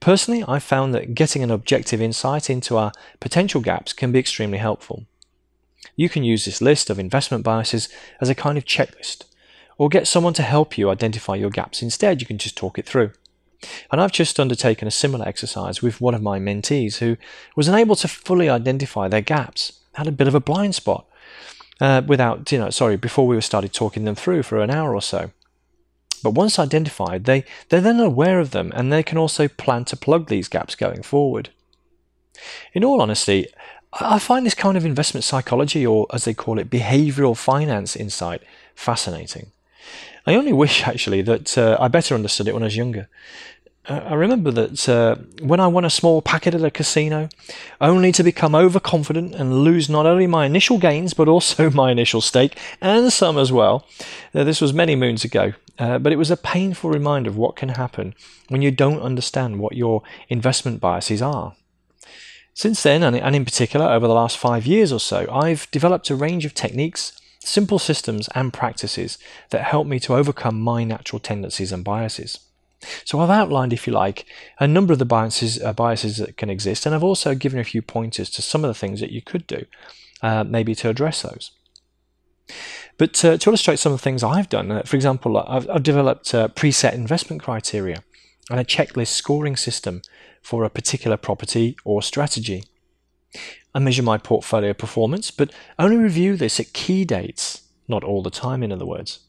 Personally, 0.00 0.42
I've 0.48 0.64
found 0.64 0.92
that 0.92 1.14
getting 1.14 1.44
an 1.44 1.52
objective 1.52 2.02
insight 2.02 2.50
into 2.50 2.76
our 2.76 2.90
potential 3.20 3.60
gaps 3.60 3.92
can 3.92 4.10
be 4.10 4.18
extremely 4.18 4.58
helpful. 4.58 5.06
You 5.94 6.08
can 6.08 6.24
use 6.24 6.44
this 6.44 6.60
list 6.60 6.90
of 6.90 6.98
investment 6.98 7.44
biases 7.44 7.88
as 8.20 8.28
a 8.28 8.34
kind 8.34 8.58
of 8.58 8.64
checklist, 8.64 9.22
or 9.76 9.88
get 9.88 10.08
someone 10.08 10.34
to 10.34 10.42
help 10.42 10.76
you 10.76 10.90
identify 10.90 11.36
your 11.36 11.50
gaps 11.50 11.80
instead. 11.80 12.20
You 12.20 12.26
can 12.26 12.38
just 12.38 12.56
talk 12.56 12.76
it 12.76 12.86
through. 12.86 13.12
And 13.92 14.00
I've 14.00 14.10
just 14.10 14.40
undertaken 14.40 14.88
a 14.88 14.90
similar 14.90 15.28
exercise 15.28 15.80
with 15.80 16.00
one 16.00 16.14
of 16.14 16.22
my 16.22 16.40
mentees 16.40 16.96
who 16.96 17.16
was 17.54 17.68
unable 17.68 17.94
to 17.94 18.08
fully 18.08 18.48
identify 18.48 19.06
their 19.06 19.20
gaps, 19.20 19.78
had 19.92 20.08
a 20.08 20.12
bit 20.12 20.26
of 20.26 20.34
a 20.34 20.40
blind 20.40 20.74
spot, 20.74 21.06
uh, 21.80 22.02
without, 22.06 22.50
you 22.50 22.58
know, 22.58 22.70
sorry, 22.70 22.96
before 22.96 23.26
we 23.26 23.40
started 23.40 23.72
talking 23.72 24.04
them 24.04 24.14
through 24.14 24.42
for 24.42 24.60
an 24.60 24.70
hour 24.70 24.94
or 24.94 25.02
so. 25.02 25.30
But 26.22 26.34
once 26.34 26.58
identified, 26.58 27.24
they, 27.24 27.44
they're 27.68 27.80
then 27.80 28.00
aware 28.00 28.40
of 28.40 28.50
them 28.50 28.72
and 28.74 28.92
they 28.92 29.02
can 29.02 29.18
also 29.18 29.46
plan 29.48 29.84
to 29.86 29.96
plug 29.96 30.28
these 30.28 30.48
gaps 30.48 30.74
going 30.74 31.02
forward. 31.02 31.50
In 32.72 32.84
all 32.84 33.00
honesty, 33.00 33.46
I 33.92 34.18
find 34.18 34.44
this 34.44 34.54
kind 34.54 34.76
of 34.76 34.84
investment 34.84 35.24
psychology, 35.24 35.86
or 35.86 36.06
as 36.12 36.24
they 36.24 36.34
call 36.34 36.58
it, 36.58 36.70
behavioral 36.70 37.36
finance 37.36 37.96
insight, 37.96 38.42
fascinating. 38.74 39.50
I 40.26 40.34
only 40.34 40.52
wish, 40.52 40.82
actually, 40.86 41.22
that 41.22 41.56
uh, 41.56 41.76
I 41.80 41.88
better 41.88 42.14
understood 42.14 42.48
it 42.48 42.54
when 42.54 42.62
I 42.62 42.66
was 42.66 42.76
younger. 42.76 43.08
I 43.88 44.14
remember 44.14 44.50
that 44.50 44.86
uh, 44.86 45.16
when 45.40 45.60
I 45.60 45.66
won 45.66 45.86
a 45.86 45.90
small 45.90 46.20
packet 46.20 46.54
at 46.54 46.62
a 46.62 46.70
casino, 46.70 47.30
only 47.80 48.12
to 48.12 48.22
become 48.22 48.54
overconfident 48.54 49.34
and 49.34 49.64
lose 49.64 49.88
not 49.88 50.04
only 50.04 50.26
my 50.26 50.44
initial 50.44 50.76
gains, 50.76 51.14
but 51.14 51.26
also 51.26 51.70
my 51.82 51.90
initial 51.90 52.20
stake, 52.20 52.58
and 52.82 53.10
some 53.10 53.38
as 53.38 53.50
well. 53.50 53.86
Uh, 54.34 54.44
this 54.44 54.60
was 54.60 54.74
many 54.74 54.94
moons 54.94 55.24
ago, 55.24 55.54
uh, 55.78 55.98
but 55.98 56.12
it 56.12 56.16
was 56.16 56.30
a 56.30 56.36
painful 56.36 56.90
reminder 56.90 57.30
of 57.30 57.38
what 57.38 57.56
can 57.56 57.70
happen 57.70 58.14
when 58.48 58.60
you 58.60 58.70
don't 58.70 59.00
understand 59.00 59.58
what 59.58 59.74
your 59.74 60.02
investment 60.28 60.80
biases 60.80 61.22
are. 61.22 61.54
Since 62.52 62.82
then, 62.82 63.02
and 63.02 63.36
in 63.36 63.44
particular 63.46 63.86
over 63.86 64.06
the 64.06 64.14
last 64.14 64.36
five 64.36 64.66
years 64.66 64.92
or 64.92 65.00
so, 65.00 65.26
I've 65.32 65.70
developed 65.70 66.10
a 66.10 66.16
range 66.16 66.44
of 66.44 66.52
techniques, 66.52 67.18
simple 67.38 67.78
systems, 67.78 68.28
and 68.34 68.52
practices 68.52 69.16
that 69.48 69.62
help 69.62 69.86
me 69.86 69.98
to 70.00 70.14
overcome 70.14 70.60
my 70.60 70.84
natural 70.84 71.20
tendencies 71.20 71.72
and 71.72 71.82
biases. 71.82 72.40
So 73.04 73.20
I've 73.20 73.30
outlined, 73.30 73.72
if 73.72 73.86
you 73.86 73.92
like, 73.92 74.24
a 74.60 74.68
number 74.68 74.92
of 74.92 74.98
the 74.98 75.04
biases, 75.04 75.60
uh, 75.62 75.72
biases 75.72 76.18
that 76.18 76.36
can 76.36 76.50
exist, 76.50 76.86
and 76.86 76.94
I've 76.94 77.04
also 77.04 77.34
given 77.34 77.58
a 77.58 77.64
few 77.64 77.82
pointers 77.82 78.30
to 78.30 78.42
some 78.42 78.64
of 78.64 78.68
the 78.68 78.78
things 78.78 79.00
that 79.00 79.10
you 79.10 79.20
could 79.20 79.46
do, 79.46 79.64
uh, 80.22 80.44
maybe 80.44 80.74
to 80.76 80.88
address 80.88 81.22
those. 81.22 81.50
But 82.96 83.24
uh, 83.24 83.36
to 83.38 83.50
illustrate 83.50 83.78
some 83.78 83.92
of 83.92 83.98
the 83.98 84.02
things 84.02 84.22
I've 84.22 84.48
done, 84.48 84.70
uh, 84.70 84.82
for 84.82 84.96
example, 84.96 85.38
I've, 85.38 85.68
I've 85.70 85.82
developed 85.82 86.34
uh, 86.34 86.48
preset 86.48 86.94
investment 86.94 87.42
criteria 87.42 88.02
and 88.50 88.58
a 88.58 88.64
checklist 88.64 89.08
scoring 89.08 89.56
system 89.56 90.02
for 90.42 90.64
a 90.64 90.70
particular 90.70 91.16
property 91.16 91.76
or 91.84 92.02
strategy. 92.02 92.64
I 93.74 93.78
measure 93.78 94.02
my 94.02 94.18
portfolio 94.18 94.72
performance, 94.72 95.30
but 95.30 95.52
only 95.78 95.96
review 95.96 96.36
this 96.36 96.58
at 96.58 96.72
key 96.72 97.04
dates, 97.04 97.62
not 97.86 98.02
all 98.02 98.22
the 98.22 98.30
time, 98.30 98.62
in 98.62 98.72
other 98.72 98.86
words. 98.86 99.20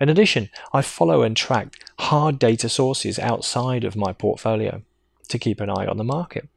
In 0.00 0.08
addition, 0.08 0.50
I 0.72 0.82
follow 0.82 1.22
and 1.22 1.36
track 1.36 1.76
hard 1.98 2.38
data 2.38 2.68
sources 2.68 3.18
outside 3.18 3.84
of 3.84 3.96
my 3.96 4.12
portfolio 4.12 4.82
to 5.28 5.38
keep 5.38 5.60
an 5.60 5.70
eye 5.70 5.86
on 5.86 5.96
the 5.96 6.04
market. 6.04 6.48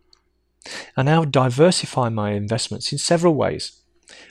I 0.97 1.03
now 1.03 1.25
diversify 1.25 2.09
my 2.09 2.31
investments 2.31 2.91
in 2.91 2.97
several 2.97 3.33
ways. 3.33 3.73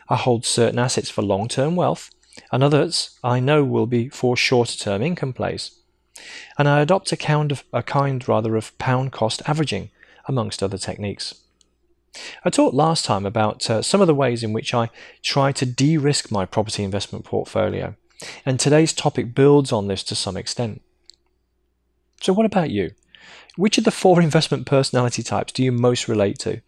I 0.08 0.16
hold 0.16 0.44
certain 0.44 0.78
assets 0.78 1.10
for 1.10 1.22
long 1.22 1.48
term 1.48 1.76
wealth, 1.76 2.10
and 2.52 2.62
others 2.62 3.18
I 3.24 3.40
know 3.40 3.64
will 3.64 3.86
be 3.86 4.08
for 4.08 4.36
shorter 4.36 4.76
term 4.76 5.02
income 5.02 5.32
plays 5.32 5.78
and 6.56 6.68
I 6.68 6.80
adopt 6.80 7.12
a 7.12 7.16
kind, 7.16 7.52
of, 7.52 7.64
a 7.72 7.82
kind 7.82 8.26
rather 8.28 8.56
of 8.56 8.76
pound 8.78 9.12
cost 9.12 9.42
averaging, 9.46 9.90
amongst 10.26 10.62
other 10.62 10.78
techniques. 10.78 11.34
I 12.44 12.50
talked 12.50 12.74
last 12.74 13.04
time 13.04 13.24
about 13.24 13.68
uh, 13.70 13.82
some 13.82 14.00
of 14.00 14.06
the 14.06 14.14
ways 14.14 14.42
in 14.42 14.52
which 14.52 14.74
I 14.74 14.90
try 15.22 15.52
to 15.52 15.66
de 15.66 15.96
risk 15.96 16.30
my 16.30 16.44
property 16.44 16.82
investment 16.82 17.24
portfolio, 17.24 17.94
and 18.44 18.58
today's 18.58 18.92
topic 18.92 19.34
builds 19.34 19.72
on 19.72 19.88
this 19.88 20.02
to 20.04 20.14
some 20.14 20.36
extent. 20.36 20.82
So, 22.20 22.32
what 22.32 22.46
about 22.46 22.70
you? 22.70 22.92
Which 23.56 23.78
of 23.78 23.84
the 23.84 23.90
four 23.90 24.20
investment 24.28 24.66
personality 24.66 25.22
types 25.22 25.52
do 25.52 25.62
you 25.62 25.72
most 25.72 26.08
relate 26.08 26.38
to? 26.40 26.60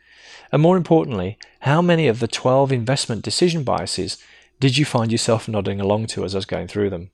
And 0.52 0.62
more 0.62 0.76
importantly, 0.76 1.38
how 1.60 1.80
many 1.80 2.08
of 2.08 2.20
the 2.20 2.28
12 2.28 2.72
investment 2.72 3.22
decision 3.22 3.62
biases 3.62 4.18
did 4.58 4.76
you 4.76 4.84
find 4.84 5.10
yourself 5.10 5.48
nodding 5.48 5.80
along 5.80 6.06
to 6.08 6.24
as 6.24 6.34
I 6.34 6.38
was 6.38 6.46
going 6.46 6.68
through 6.68 6.90
them? 6.90 7.10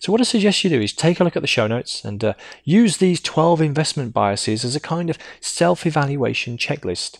So, 0.00 0.10
what 0.10 0.20
I 0.20 0.24
suggest 0.24 0.64
you 0.64 0.70
do 0.70 0.80
is 0.80 0.92
take 0.92 1.20
a 1.20 1.24
look 1.24 1.36
at 1.36 1.42
the 1.42 1.48
show 1.48 1.66
notes 1.66 2.04
and 2.04 2.24
uh, 2.24 2.34
use 2.64 2.96
these 2.96 3.20
12 3.20 3.60
investment 3.60 4.12
biases 4.12 4.64
as 4.64 4.74
a 4.74 4.80
kind 4.80 5.10
of 5.10 5.18
self 5.40 5.86
evaluation 5.86 6.56
checklist. 6.56 7.18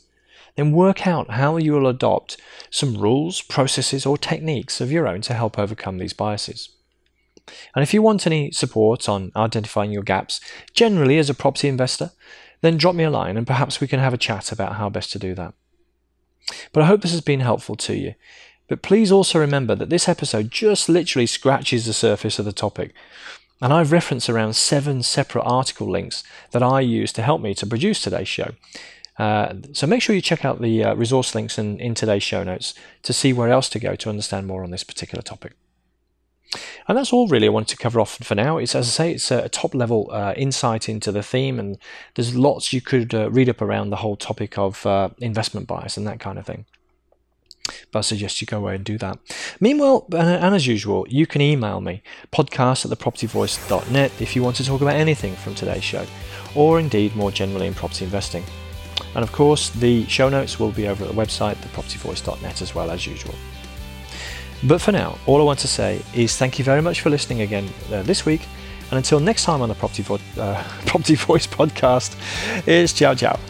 Then 0.60 0.72
work 0.72 1.06
out 1.06 1.30
how 1.30 1.56
you 1.56 1.72
will 1.72 1.86
adopt 1.86 2.36
some 2.68 2.98
rules, 2.98 3.40
processes, 3.40 4.04
or 4.04 4.18
techniques 4.18 4.78
of 4.78 4.92
your 4.92 5.08
own 5.08 5.22
to 5.22 5.32
help 5.32 5.58
overcome 5.58 5.96
these 5.96 6.12
biases. 6.12 6.68
And 7.74 7.82
if 7.82 7.94
you 7.94 8.02
want 8.02 8.26
any 8.26 8.50
support 8.50 9.08
on 9.08 9.32
identifying 9.34 9.90
your 9.90 10.02
gaps, 10.02 10.38
generally 10.74 11.16
as 11.16 11.30
a 11.30 11.34
property 11.34 11.66
investor, 11.66 12.10
then 12.60 12.76
drop 12.76 12.94
me 12.94 13.04
a 13.04 13.10
line 13.10 13.38
and 13.38 13.46
perhaps 13.46 13.80
we 13.80 13.86
can 13.86 14.00
have 14.00 14.12
a 14.12 14.18
chat 14.18 14.52
about 14.52 14.74
how 14.74 14.90
best 14.90 15.12
to 15.12 15.18
do 15.18 15.34
that. 15.34 15.54
But 16.74 16.82
I 16.82 16.88
hope 16.88 17.00
this 17.00 17.12
has 17.12 17.22
been 17.22 17.40
helpful 17.40 17.76
to 17.76 17.96
you. 17.96 18.14
But 18.68 18.82
please 18.82 19.10
also 19.10 19.38
remember 19.38 19.74
that 19.76 19.88
this 19.88 20.10
episode 20.10 20.50
just 20.50 20.90
literally 20.90 21.24
scratches 21.24 21.86
the 21.86 21.94
surface 21.94 22.38
of 22.38 22.44
the 22.44 22.52
topic. 22.52 22.92
And 23.62 23.72
I've 23.72 23.92
referenced 23.92 24.28
around 24.28 24.56
seven 24.56 25.02
separate 25.04 25.44
article 25.44 25.90
links 25.90 26.22
that 26.50 26.62
I 26.62 26.80
use 26.80 27.14
to 27.14 27.22
help 27.22 27.40
me 27.40 27.54
to 27.54 27.66
produce 27.66 28.02
today's 28.02 28.28
show. 28.28 28.50
Uh, 29.20 29.54
so 29.74 29.86
make 29.86 30.00
sure 30.00 30.16
you 30.16 30.22
check 30.22 30.46
out 30.46 30.62
the 30.62 30.82
uh, 30.82 30.94
resource 30.94 31.34
links 31.34 31.58
in, 31.58 31.78
in 31.78 31.94
today's 31.94 32.22
show 32.22 32.42
notes 32.42 32.72
to 33.02 33.12
see 33.12 33.34
where 33.34 33.50
else 33.50 33.68
to 33.68 33.78
go 33.78 33.94
to 33.94 34.08
understand 34.08 34.46
more 34.46 34.64
on 34.64 34.70
this 34.70 34.82
particular 34.82 35.20
topic. 35.20 35.52
And 36.88 36.96
that's 36.96 37.12
all 37.12 37.28
really 37.28 37.46
I 37.46 37.50
wanted 37.50 37.68
to 37.68 37.76
cover 37.76 38.00
off 38.00 38.16
for 38.16 38.34
now. 38.34 38.56
It's 38.56 38.74
as 38.74 38.88
I 38.88 38.90
say, 38.90 39.12
it's 39.12 39.30
a 39.30 39.50
top 39.50 39.74
level 39.74 40.08
uh, 40.10 40.32
insight 40.38 40.88
into 40.88 41.12
the 41.12 41.22
theme, 41.22 41.58
and 41.58 41.76
there's 42.14 42.34
lots 42.34 42.72
you 42.72 42.80
could 42.80 43.14
uh, 43.14 43.30
read 43.30 43.50
up 43.50 43.60
around 43.60 43.90
the 43.90 43.96
whole 43.96 44.16
topic 44.16 44.56
of 44.56 44.86
uh, 44.86 45.10
investment 45.18 45.66
bias 45.66 45.98
and 45.98 46.06
that 46.06 46.18
kind 46.18 46.38
of 46.38 46.46
thing 46.46 46.64
but 47.92 48.00
I 48.00 48.02
suggest 48.02 48.40
you 48.40 48.46
go 48.48 48.58
away 48.58 48.74
and 48.74 48.84
do 48.84 48.98
that. 48.98 49.18
Meanwhile, 49.60 50.06
and 50.12 50.54
as 50.54 50.66
usual, 50.66 51.06
you 51.08 51.24
can 51.26 51.40
email 51.40 51.80
me, 51.80 52.02
podcast 52.32 52.84
at 52.84 52.98
thepropertyvoice.net, 52.98 54.12
if 54.20 54.34
you 54.34 54.42
want 54.42 54.56
to 54.56 54.64
talk 54.64 54.80
about 54.80 54.96
anything 54.96 55.36
from 55.36 55.54
today's 55.54 55.84
show, 55.84 56.04
or 56.56 56.80
indeed 56.80 57.14
more 57.14 57.30
generally 57.30 57.68
in 57.68 57.74
property 57.74 58.04
investing. 58.04 58.42
And 59.14 59.24
of 59.24 59.32
course, 59.32 59.70
the 59.70 60.06
show 60.06 60.28
notes 60.28 60.60
will 60.60 60.70
be 60.70 60.86
over 60.88 61.04
at 61.04 61.10
the 61.10 61.16
website, 61.16 61.56
thepropertyvoice.net, 61.56 62.62
as 62.62 62.74
well 62.74 62.90
as 62.90 63.06
usual. 63.06 63.34
But 64.62 64.80
for 64.80 64.92
now, 64.92 65.18
all 65.26 65.40
I 65.40 65.44
want 65.44 65.58
to 65.60 65.68
say 65.68 66.02
is 66.14 66.36
thank 66.36 66.58
you 66.58 66.64
very 66.64 66.82
much 66.82 67.00
for 67.00 67.10
listening 67.10 67.40
again 67.40 67.68
uh, 67.92 68.02
this 68.02 68.26
week. 68.26 68.42
And 68.90 68.98
until 68.98 69.20
next 69.20 69.44
time 69.44 69.62
on 69.62 69.68
the 69.68 69.74
Property, 69.74 70.02
Vo- 70.02 70.18
uh, 70.38 70.62
Property 70.86 71.14
Voice 71.14 71.46
podcast, 71.46 72.14
it's 72.66 72.92
ciao 72.92 73.14
ciao. 73.14 73.49